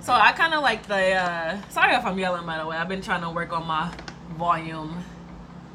[0.00, 2.76] so I kind of like the, uh, sorry if I'm yelling by the way.
[2.76, 3.92] I've been trying to work on my
[4.36, 5.04] volume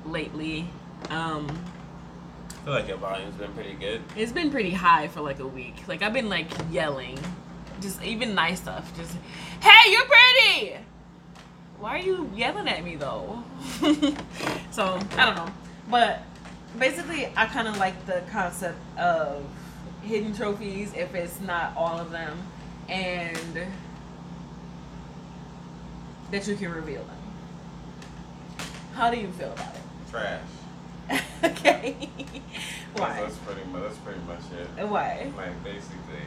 [0.06, 0.68] lately.
[1.10, 1.48] Um,
[2.50, 4.02] I feel like your volume's been pretty good.
[4.18, 5.88] it's been pretty high for like a week.
[5.88, 7.18] Like I've been like yelling.
[7.80, 8.92] Just even nice stuff.
[8.98, 9.16] Just,
[9.62, 10.78] hey, you're pretty!
[11.80, 13.44] Why are you yelling at me though?
[14.72, 15.52] so, I don't know.
[15.90, 16.24] But
[16.78, 19.44] basically, I kind of like the concept of
[20.02, 22.38] hidden trophies if it's not all of them.
[22.90, 23.68] And
[26.32, 27.18] that you can reveal them.
[28.94, 29.82] How do you feel about it?
[30.10, 30.42] Trash.
[31.44, 32.10] okay.
[32.96, 33.22] Why?
[33.22, 33.84] that's pretty much.
[33.84, 34.88] That's pretty much it.
[34.88, 35.32] Why?
[35.38, 36.26] Like basically,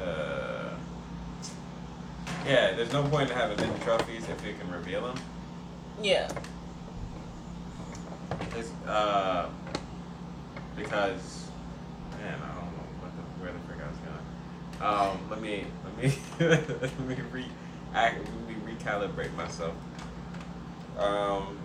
[0.00, 0.70] uh,
[2.46, 2.72] yeah.
[2.72, 5.16] There's no point in having hidden trophies if you can reveal them.
[6.02, 6.30] Yeah.
[8.56, 9.48] It's uh
[10.76, 11.46] because
[12.20, 15.20] man, I don't know what the where the frick I was going.
[15.20, 16.18] Um, let me let me
[16.80, 17.46] let me re
[17.94, 19.74] act, let me recalibrate myself.
[20.98, 21.58] Um.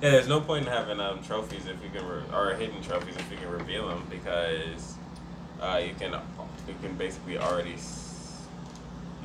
[0.00, 3.16] Yeah, there's no point in having um, trophies if you can re- or hidden trophies
[3.16, 4.94] if you can reveal them because
[5.60, 6.12] uh, you can
[6.68, 7.74] you can basically already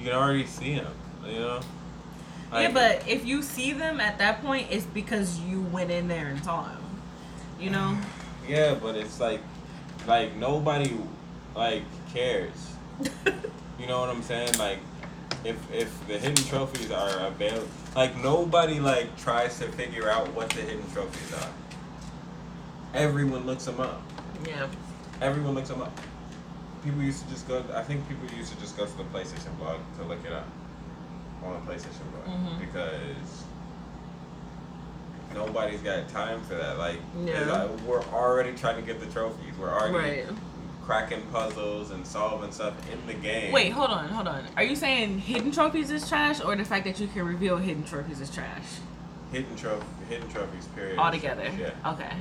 [0.04, 0.94] you can already see them.
[1.26, 1.60] You know.
[2.52, 6.28] yeah, but if you see them at that point, it's because you went in there
[6.28, 6.84] and saw them.
[7.58, 7.98] You know?
[8.48, 9.40] Yeah, but it's like,
[10.06, 10.98] like nobody,
[11.56, 12.76] like cares.
[13.80, 14.58] You know what I'm saying?
[14.60, 14.78] Like,
[15.44, 20.52] if if the hidden trophies are available, like nobody like tries to figure out what
[20.52, 21.50] the hidden trophies are.
[22.94, 24.02] Everyone looks them up.
[24.48, 24.68] yeah.
[25.22, 26.00] Everyone looks them up.
[26.84, 27.64] People used to just go.
[27.74, 30.46] I think people used to just go to the PlayStation blog to look it up
[31.44, 32.60] on the PlayStation blog Mhm.
[32.60, 33.44] because
[35.34, 36.78] nobody's got time for that.
[36.78, 39.54] Like, like, we're already trying to get the trophies.
[39.58, 40.28] We're already Right.
[40.86, 43.54] cracking puzzles and solving stuff in the game.
[43.54, 44.44] Wait, hold on, hold on.
[44.58, 47.84] Are you saying hidden trophies is trash, or the fact that you can reveal hidden
[47.86, 48.80] trophies is trash
[49.32, 50.68] hidden trophy, hidden trophies.
[50.76, 51.00] Period.
[51.00, 51.50] altogether?
[51.58, 52.12] Yeah, Okay.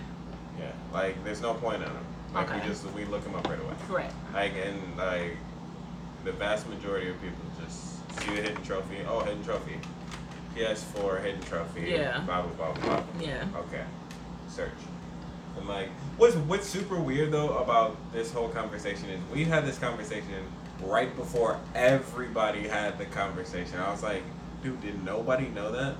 [0.59, 0.67] yeah.
[0.95, 1.99] Like, there's no point in them.
[2.35, 2.61] Like, Okay.
[2.61, 3.75] we just we look them up right away.
[3.89, 4.15] Correct.
[4.33, 5.37] Like and like
[6.25, 8.99] the vast majority of people just see the hidden trophy.
[9.09, 9.79] Oh, hidden trophy.
[10.57, 11.91] PS4 hidden trophy.
[11.91, 12.21] Yeah.
[12.21, 13.03] Blah blah blah blah.
[13.21, 13.45] Yeah.
[13.57, 13.85] Okay.
[14.49, 14.71] Search.
[15.59, 19.79] And like, what's what's super weird though about this whole conversation is we had this
[19.79, 20.45] conversation
[20.85, 23.79] right before everybody had the conversation.
[23.79, 24.23] I was like,
[24.63, 25.97] dude, did nobody know that?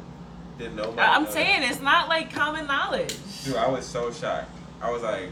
[0.59, 1.01] Did nobody?
[1.01, 1.71] I'm saying that?
[1.73, 3.15] it's not like common knowledge.
[3.45, 4.51] Dude, I was so shocked.
[4.81, 5.29] I was like,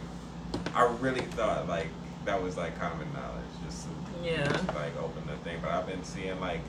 [0.74, 1.88] I really thought like
[2.24, 3.90] that was like common knowledge, just to,
[4.28, 4.44] Yeah.
[4.74, 5.58] like open the thing.
[5.62, 6.60] But I've been seeing like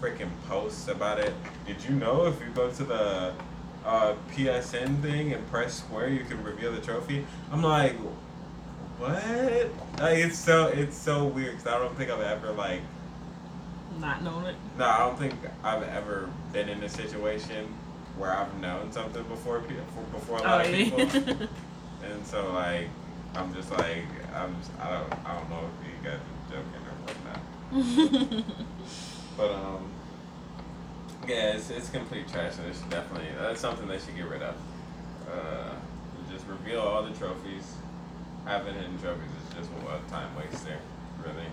[0.00, 1.32] freaking posts about it.
[1.66, 3.32] Did you know if you go to the
[3.84, 7.26] uh, PSN thing and press square, you can reveal the trophy?
[7.50, 7.96] I'm like,
[8.98, 9.22] what?
[10.00, 12.80] Like it's so it's so weird because I don't think I've ever like
[14.00, 14.56] Not known it.
[14.78, 17.66] no, I don't think I've ever been in a situation
[18.16, 19.60] where I've known something before
[20.12, 20.84] before a lot Oh, of yeah.
[20.84, 21.48] people.
[22.04, 22.88] And so like
[23.34, 26.82] I'm just like I'm just, I don't I don't know if you guys are joking
[26.88, 28.44] or whatnot.
[29.36, 29.90] But um
[31.26, 34.42] yeah, it's, it's complete trash and it should definitely that's something they should get rid
[34.42, 34.54] of.
[35.30, 35.74] Uh
[36.32, 37.74] just reveal all the trophies.
[38.44, 40.78] Having hidden trophies is just a time waster,
[41.22, 41.46] really.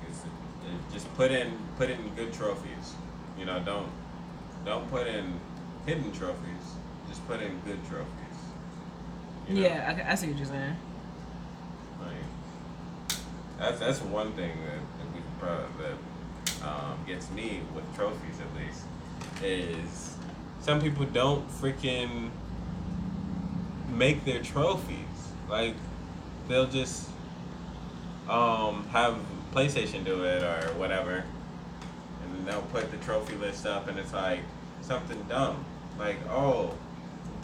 [0.00, 2.94] Because it, it just put in put in good trophies.
[3.38, 3.88] You know, don't
[4.64, 5.38] don't put in
[5.86, 6.64] hidden trophies.
[7.08, 8.23] Just put in good trophies.
[9.48, 9.60] You know?
[9.60, 10.76] yeah, I, I see what you're saying.
[12.00, 13.18] Like,
[13.58, 18.60] that's that's one thing that, that we probably that um, gets me with trophies at
[18.60, 18.84] least
[19.42, 20.16] is
[20.60, 22.30] some people don't freaking
[23.90, 24.98] make their trophies.
[25.48, 25.74] Like
[26.48, 27.08] they'll just
[28.28, 29.18] um, have
[29.52, 31.24] PlayStation do it or whatever,
[32.22, 34.40] and then they'll put the trophy list up, and it's like
[34.80, 35.64] something dumb,
[35.98, 36.74] like oh,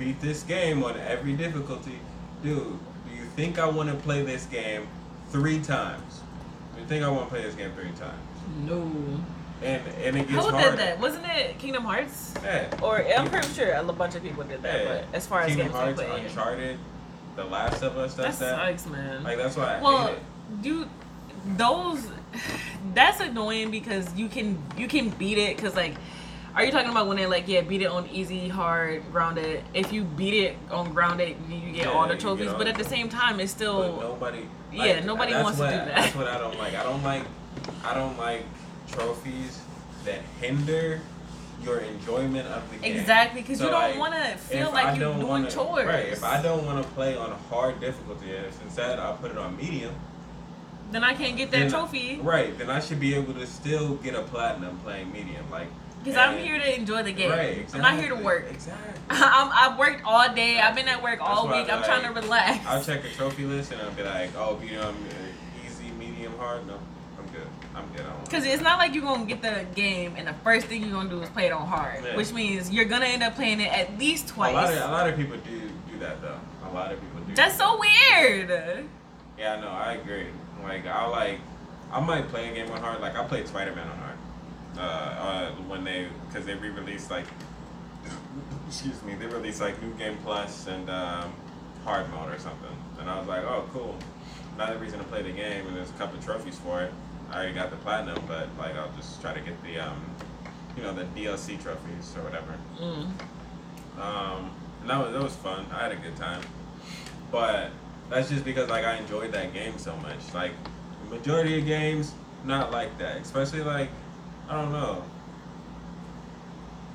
[0.00, 1.98] beat this game on every difficulty,
[2.42, 2.56] dude.
[3.06, 4.88] Do you think I want to play this game
[5.28, 6.22] three times?
[6.74, 8.18] Do you think I want to play this game three times?
[8.64, 8.90] No.
[9.62, 10.70] And and it gets Who harder.
[10.70, 10.98] did that?
[10.98, 12.32] Wasn't it Kingdom Hearts?
[12.42, 12.74] Yeah.
[12.82, 14.80] Or I'm pretty sure a bunch of people did that.
[14.80, 14.88] Yeah.
[14.88, 16.78] But as far as Kingdom games I Hearts, play, Uncharted,
[17.36, 18.56] The Last of Us, that does that.
[18.56, 19.22] sucks, man.
[19.22, 20.64] Like that's why I well, hate it.
[20.64, 20.88] you
[21.58, 22.10] those
[22.94, 25.96] that's annoying because you can you can beat it because like
[26.54, 29.92] are you talking about when they like yeah beat it on easy hard grounded if
[29.92, 32.84] you beat it on grounded you get Yeah, all the trophies all but at the
[32.84, 34.46] same time it's But still nobody.
[34.72, 35.86] Yeah, nobody wants to what, do that.
[35.96, 36.74] That's what I don't like.
[36.74, 37.24] I don't like.
[37.84, 38.44] I don't like
[38.88, 39.60] trophies
[40.04, 41.00] that hinder
[41.64, 42.96] your enjoyment of the game.
[42.96, 46.06] exactly because So, you don't like, want to feel like you're doing wanna- chores Right.
[46.06, 49.56] If I don't want to play on hard difficulty, if instead I'll put it on
[49.56, 49.92] medium.
[50.92, 52.56] then I can't get that then- trophy Right.
[52.56, 55.50] Then I should be able to still get a platinum playing medium.
[55.50, 55.66] Like.
[56.02, 57.58] Because I'm here to enjoy the game Right.
[57.58, 57.80] Exactly.
[57.80, 59.00] I'm not here to work Exactly.
[59.10, 62.20] I'm, I've worked all day I've been at work all week I'm I trying to
[62.20, 66.36] relax I'll check a trophy list and I'll be like, oh, medium, uh, easy, medium,
[66.38, 66.66] hard.
[66.66, 66.78] No,
[67.18, 67.46] I'm good.
[67.74, 68.06] I'm good.
[68.24, 71.08] Because it's not like you're gonna get the game and the first thing you're gonna
[71.10, 72.16] do is play it on hard, Yeah.
[72.16, 74.52] which means you're gonna end up playing it at least twice.
[74.52, 76.38] A lot, of, a lot of people do do that though.
[76.68, 77.34] A lot of people do.
[77.34, 78.48] That's so weird.
[79.38, 80.26] Yeah, no, I agree.
[80.62, 81.40] Like I like,
[81.92, 83.00] I might play a game on hard.
[83.00, 84.16] Like I played Spider Man on hard.
[84.80, 87.26] Uh, uh, when they, because they re-released like,
[88.66, 91.34] excuse me, they released like New Game Plus and um,
[91.84, 93.94] hard mode or something, and I was like, oh cool.
[94.54, 96.92] Another reason to play the game, and there's a couple trophies for it.
[97.30, 100.00] I already got the platinum, but like I'll just try to get the um,
[100.76, 102.54] you know, the DLC trophies or whatever.
[102.78, 103.10] Mm.
[104.00, 104.50] Um,
[104.80, 105.66] and that was that was fun.
[105.72, 106.40] I had a good time,
[107.30, 107.70] but
[108.08, 110.18] that's just because like I enjoyed that game so much.
[110.32, 110.52] Like
[111.04, 113.18] the majority of games, not like that.
[113.18, 113.90] Especially like
[114.50, 115.02] I don't know.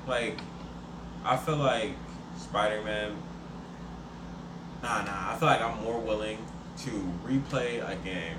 [0.06, 0.38] Like
[1.24, 1.92] I feel like
[2.38, 3.16] Spider Man.
[4.82, 5.32] Nah, nah.
[5.32, 6.38] I feel like I'm more willing
[6.84, 6.90] to
[7.24, 8.36] replay a game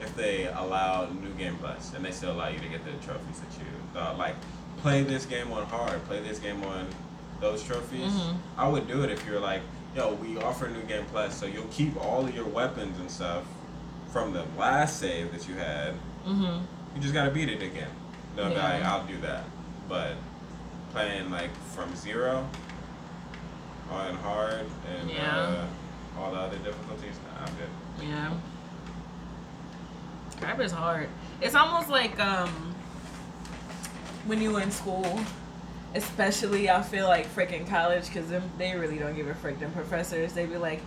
[0.00, 3.40] if they allow New Game Plus and they still allow you to get the trophies
[3.40, 4.34] that you uh, like
[4.82, 6.86] play this game on hard, play this game on
[7.40, 8.12] those trophies.
[8.12, 8.36] Mhm.
[8.58, 9.62] I would do it if you're like,
[9.96, 13.44] yo, we offer new game plus, so you'll keep all of your weapons and stuff
[14.12, 15.94] from the last save that you had.
[16.26, 16.60] Mhm.
[16.94, 17.90] You just gotta beat it again.
[18.46, 18.62] Be Yeah.
[18.72, 19.44] like, I'll do that.
[19.88, 20.12] But
[20.92, 22.48] playing like from zero
[23.90, 24.66] on hard
[24.98, 25.36] and Yeah.
[25.36, 25.66] uh,
[26.18, 28.06] all the other difficulties, nah, I'm good.
[28.08, 28.30] Yeah.
[30.40, 31.08] Rap is hard.
[31.40, 32.48] It's almost like um
[34.26, 35.18] when you in school,
[35.94, 38.26] especially I feel like freaking college because
[38.58, 39.58] they really don't give a frick.
[39.58, 40.80] Them professors, they be like,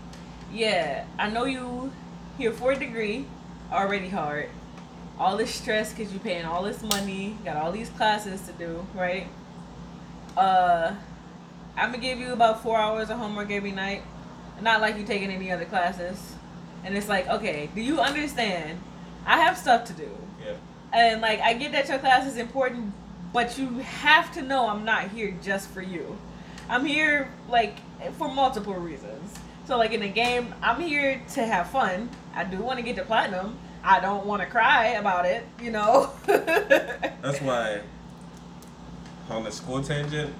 [0.53, 1.91] "Yeah, I know you
[2.37, 3.25] here for a degree,
[3.71, 4.49] already hard.
[5.21, 8.83] All this stress because you're paying all this money, got all these classes to do,
[8.95, 9.27] right?
[10.35, 10.95] Uh,
[11.77, 14.01] I'm gonna give you about four hours of homework every night.
[14.63, 16.33] Not like you taking any other classes."
[16.83, 18.81] And it's like, okay, do you understand?
[19.23, 20.09] I have stuff to do.
[20.43, 20.55] Yeah.
[20.91, 22.91] And like I get that your class is important,
[23.31, 26.17] but you have to know I'm not here just for you.
[26.67, 27.75] I'm here like
[28.17, 29.35] for multiple reasons.
[29.67, 32.09] So like in the game, I'm here to have fun.
[32.33, 33.59] I do want to get to platinum.
[33.83, 36.11] I don't want to cry about it, you know.
[36.25, 37.81] That's why
[39.29, 40.33] on the school tangent,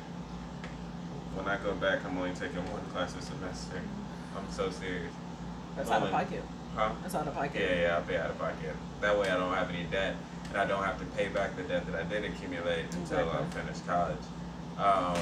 [1.35, 3.81] when I go back, I'm only taking one class a semester.
[4.37, 5.11] I'm so serious.
[5.75, 6.43] That's out of pocket.
[6.75, 6.91] Huh?
[7.01, 7.53] That's out of pocket.
[7.59, 8.75] yeah, yeah, I'll pay out of pocket.
[9.01, 10.15] That way I don't have any debt,
[10.49, 13.43] and I don't have to pay back the debt that I did accumulate until I
[13.45, 14.17] finish college.
[14.77, 15.17] Um,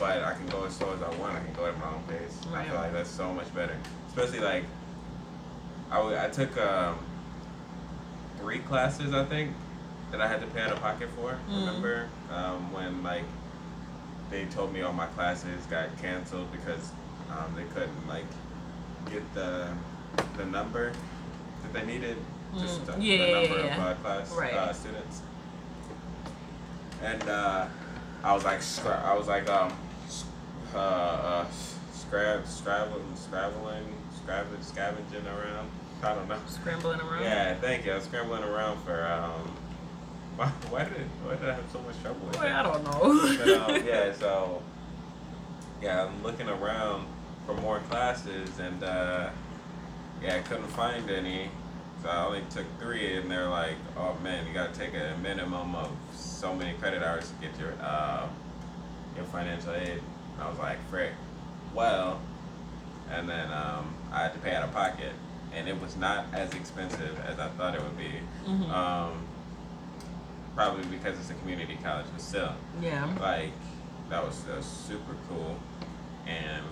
[0.00, 1.36] but I can go as slow as I want.
[1.36, 2.38] I can go at my own pace.
[2.54, 3.76] I feel like that's so much better.
[4.08, 4.64] Especially like,
[5.90, 6.98] I, w- I took um,
[8.38, 9.52] three classes, I think,
[10.10, 11.38] that I had to pay out of pocket for.
[11.50, 11.66] Mm.
[11.66, 13.24] Remember um, when like
[14.30, 16.90] they told me all my classes got canceled because
[17.30, 18.24] um, they couldn't like
[19.10, 19.68] get the
[20.36, 20.92] the number
[21.62, 22.16] that they needed,
[22.58, 22.86] just Mm.
[22.86, 24.54] the, Yeah, the yeah, number yeah, of uh, class Right.
[24.54, 25.20] uh, students.
[27.02, 27.66] And uh,
[28.24, 29.72] I was like, I was like, um,
[30.74, 31.46] uh, uh,
[31.92, 33.84] scrab, scrabbling, scrabbling,
[34.16, 35.68] scrabbling, scavenging around.
[36.02, 36.38] I don't know.
[36.46, 37.22] Scrambling around.
[37.22, 37.92] Yeah, thank you.
[37.92, 39.52] I was scrambling around for um.
[40.36, 40.92] Why, why did
[41.24, 42.56] why did I have so much trouble with Boy, that?
[42.56, 43.36] I don't know.
[43.38, 44.62] But, um, yeah, so
[45.80, 47.06] yeah, I'm looking around
[47.46, 49.30] for more classes, and uh,
[50.22, 51.48] yeah, I couldn't find any.
[52.02, 55.16] So I only took three, and they're like, "Oh man, you got to take a
[55.22, 58.28] minimum of so many credit hours to get your uh,
[59.16, 60.02] your financial aid."
[60.34, 61.12] And I was like, "Frick."
[61.74, 62.20] Well,
[63.10, 65.12] and then um, I had to pay out of pocket,
[65.56, 68.12] and it was not as expensive as I thought it would be.
[68.46, 68.70] Mhm.
[68.70, 69.26] Um,
[70.54, 73.04] probably because it's a community college, but still yeah.
[73.20, 73.52] like
[74.08, 75.58] that was, that was super cool
[76.26, 76.64] and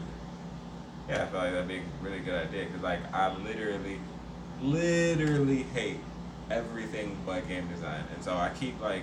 [1.08, 3.98] yeah i feel like that'd be a really good idea because like i literally
[4.62, 5.98] literally hate
[6.50, 9.02] everything but game design and so i keep like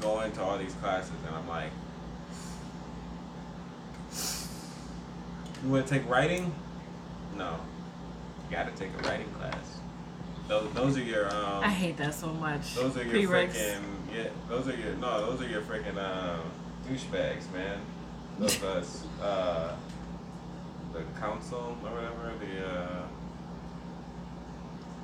[0.00, 1.70] going to all these classes and i'm like
[5.62, 6.52] you want to take writing
[7.36, 7.56] no
[8.50, 9.78] you gotta take a writing class
[10.48, 12.74] those, those are your um I hate that so much.
[12.74, 13.54] those are your Prereqs.
[13.54, 13.82] freaking
[14.14, 14.28] yeah.
[14.48, 15.30] Those are your no.
[15.30, 16.38] Those are your freaking uh,
[16.86, 17.78] douchebags, man.
[18.38, 19.74] Those us uh,
[20.92, 23.02] the council or whatever the uh,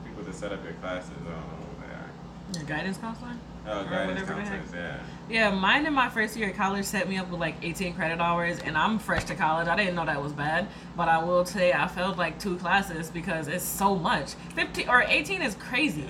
[0.05, 1.13] people that set up your classes.
[1.13, 2.61] I don't know who they are.
[2.61, 3.37] Your guidance counselor?
[3.71, 4.63] Oh, whatever the heck.
[4.75, 5.01] Yeah.
[5.29, 8.19] Yeah, mine in my first year at college set me up with like 18 credit
[8.19, 9.69] hours, and I'm fresh to college.
[9.69, 13.11] I didn't know that was bad, but I will say I failed like two classes
[13.11, 14.33] because it's so much.
[14.55, 16.07] 15 or 18 is crazy.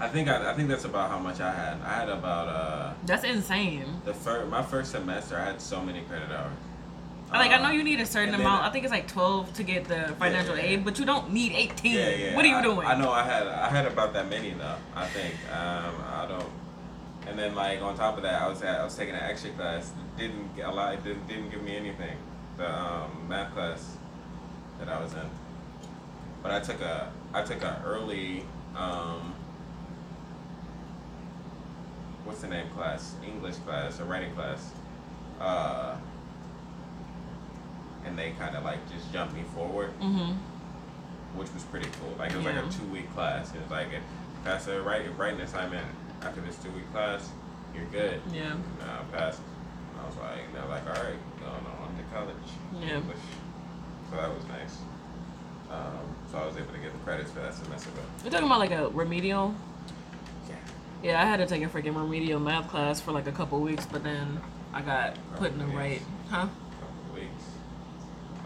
[0.00, 1.80] I think I, I think that's about how much I had.
[1.82, 4.00] I had about uh That's insane.
[4.04, 5.36] the first my first semester.
[5.36, 6.52] I had so many credit hours.
[7.32, 8.64] I like I Uh, know you need a certain amount.
[8.64, 10.62] I think it's like 12 to get the financial yeah.
[10.62, 11.92] aid, but you don't need 18.
[11.92, 12.36] Yeah, yeah.
[12.36, 12.86] What are you I, doing?
[12.86, 14.76] I know I had I had about that many though.
[14.94, 16.07] I think um, I.
[17.28, 19.50] And then like on top of that, I was at, I was taking an extra
[19.50, 19.90] class.
[19.90, 20.94] that Didn't get a lot.
[20.94, 22.16] it Didn't didn't give me anything.
[22.56, 23.96] The um, math class
[24.78, 25.28] that I was in.
[26.42, 28.44] But I took a I took a early
[28.76, 29.34] um,
[32.24, 33.14] what's the name class?
[33.26, 34.72] English class, a writing class.
[35.40, 35.96] Uh,
[38.04, 40.32] and they kind of like just jumped me forward Mm-hmm.
[41.38, 42.14] which was pretty cool.
[42.18, 43.54] Like it was like a two week class.
[43.54, 45.86] It was like a write writing assignment
[46.22, 47.28] after this two week class,
[47.74, 48.20] you're good.
[48.32, 48.52] Yeah.
[48.52, 49.40] And I passed.
[49.92, 52.36] And I was like, they're like, all right, going on to college.
[52.88, 52.96] Yeah.
[52.98, 53.18] English.
[54.10, 54.78] So that was nice.
[55.70, 55.98] Um,
[56.30, 57.90] so I was able to get the credits for that semester.
[57.94, 59.54] But We're talking about like a remedial.
[60.48, 60.54] yeah,
[61.02, 63.84] Yeah, I had to take a freaking remedial math class for like a couple weeks,
[63.86, 64.40] but then
[64.72, 66.46] I got put in the Couple right, huh?
[66.80, 67.44] couple weeks.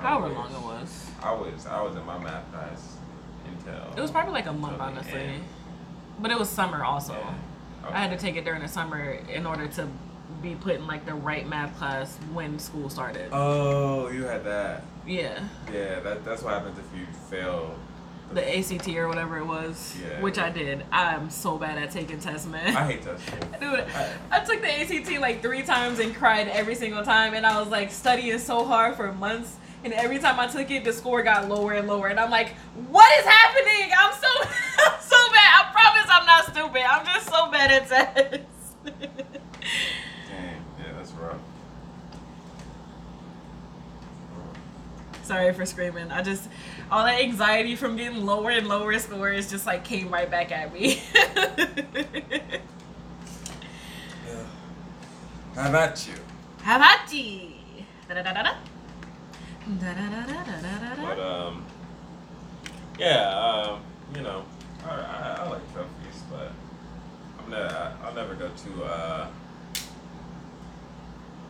[0.00, 1.06] However Couple long it was.
[1.22, 2.96] I was I was in my math class
[3.46, 5.20] until It was probably like a month, until the honestly.
[5.20, 5.44] end.
[6.18, 7.12] But it was summer also.
[7.12, 7.34] Yeah.
[7.90, 9.88] I had to take it during the summer in order to
[10.42, 13.28] be put in like the right math class when school started.
[13.32, 14.82] Oh, you had that.
[15.06, 15.40] yeah.
[15.72, 17.74] Yeah, that, that's what happens if you fail.
[18.32, 20.20] The ACT or whatever it was, Yeah.
[20.22, 20.84] which I did.
[20.90, 22.74] I'm so bad at taking tests, man.
[22.74, 23.18] I hate school.
[23.60, 23.84] Dude,
[24.30, 27.68] I took the ACT like three times and cried every single time, and I was
[27.68, 29.56] like studying so hard for months.
[29.84, 32.54] And every time I took it, the score got lower and lower, and I'm like,
[32.88, 33.90] "What is happening?
[33.98, 34.28] I'm so,
[34.86, 35.11] I'm so.
[35.11, 35.11] I
[36.12, 36.82] I'm not stupid.
[36.88, 39.00] I'm just so bad at tests." Dang,
[40.78, 41.38] yeah, that's rough.
[45.22, 46.10] Sorry for screaming.
[46.10, 46.48] I just
[46.90, 50.72] all that anxiety from getting lower and lower scores just like came right back at
[50.72, 51.02] me.
[54.26, 54.44] Yeah.
[55.54, 56.14] How about you?
[56.62, 57.54] Havati.
[58.08, 58.54] Da-da-da-da-da.
[59.78, 61.02] Da-da-da-da-da-da-da.
[61.06, 61.64] But um,
[62.98, 63.80] yeah, um,
[64.14, 64.44] you know,
[64.84, 66.01] I, I, I like trophies,
[66.32, 66.50] but
[67.44, 69.26] I'm never, I'll never go too uh,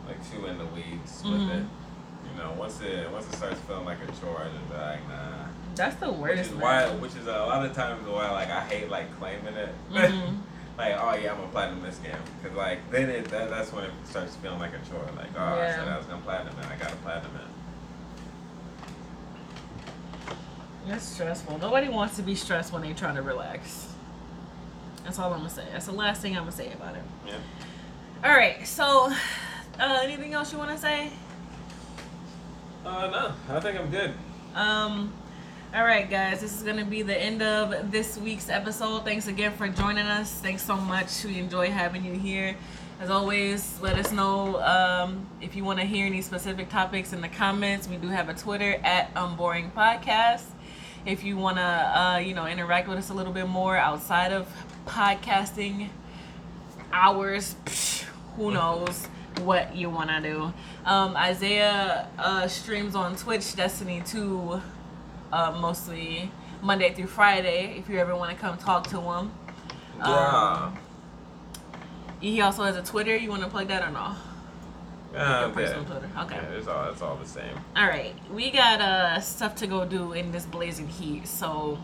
[0.07, 1.61] like too in the weeds with Mhm.
[1.61, 1.67] it.
[2.31, 5.09] You know, once it once it starts feeling like a chore, I just be like,
[5.09, 5.47] nah.
[5.75, 6.21] That's the worst.
[6.23, 6.51] Which worst.
[6.51, 6.61] is man.
[6.61, 9.75] why, which is a lot of times why like I hate like claiming it.
[9.91, 10.39] Mhm.
[10.79, 13.85] like, oh yeah, I'm gonna platinum this game, cause like then it that, that's when
[13.85, 15.05] it starts feeling like a chore.
[15.17, 17.43] Like, oh, I said I was gonna platinum it, I got to platinum it.
[20.89, 21.59] That's stressful.
[21.59, 23.92] Nobody wants to be stressed when they're trying to relax.
[25.05, 25.65] That's all I'm gonna say.
[25.73, 27.03] That's the last thing I'm gonna say about it.
[27.27, 27.35] Yeah.
[28.25, 28.67] All right.
[28.67, 29.13] So,
[29.81, 31.11] uh, anything else you want to say?
[32.85, 34.13] Uh, no, I think I'm good.
[34.55, 35.13] Um,
[35.75, 39.05] all right, guys, this is gonna be the end of this week's episode.
[39.05, 40.33] Thanks again for joining us.
[40.35, 41.25] Thanks so much.
[41.25, 42.57] We enjoy having you here.
[43.01, 47.21] As always, let us know um, if you want to hear any specific topics in
[47.21, 47.89] the comments.
[47.89, 50.45] We do have a Twitter at Unboring Podcast.
[51.05, 54.33] If you want to, uh, you know, interact with us a little bit more outside
[54.33, 54.47] of
[54.87, 55.89] podcasting
[56.93, 58.05] hours, psh,
[58.37, 59.07] who knows
[59.41, 60.53] what you want to do.
[60.85, 64.61] Um, Isaiah uh, streams on Twitch Destiny 2
[65.33, 66.31] uh, mostly
[66.61, 69.33] Monday through Friday if you ever want to come talk to him.
[69.99, 70.73] Yeah.
[70.73, 70.79] Um,
[72.21, 73.17] he also has a Twitter.
[73.17, 74.15] You want to plug that or no?
[75.13, 75.85] Your personal.
[75.85, 76.11] Twitter.
[76.21, 76.37] Okay.
[76.37, 77.55] Yeah, it's all it's all the same.
[77.77, 81.79] All right, we got uh stuff to go do in this blazing heat, so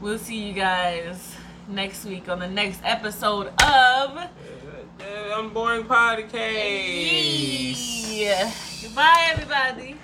[0.00, 1.34] we'll see you guys
[1.68, 4.16] next week on the next episode of.
[4.18, 4.28] Uh,
[5.36, 6.32] Unboring podcast.
[8.12, 8.52] Yeah.
[8.82, 9.96] Goodbye, everybody.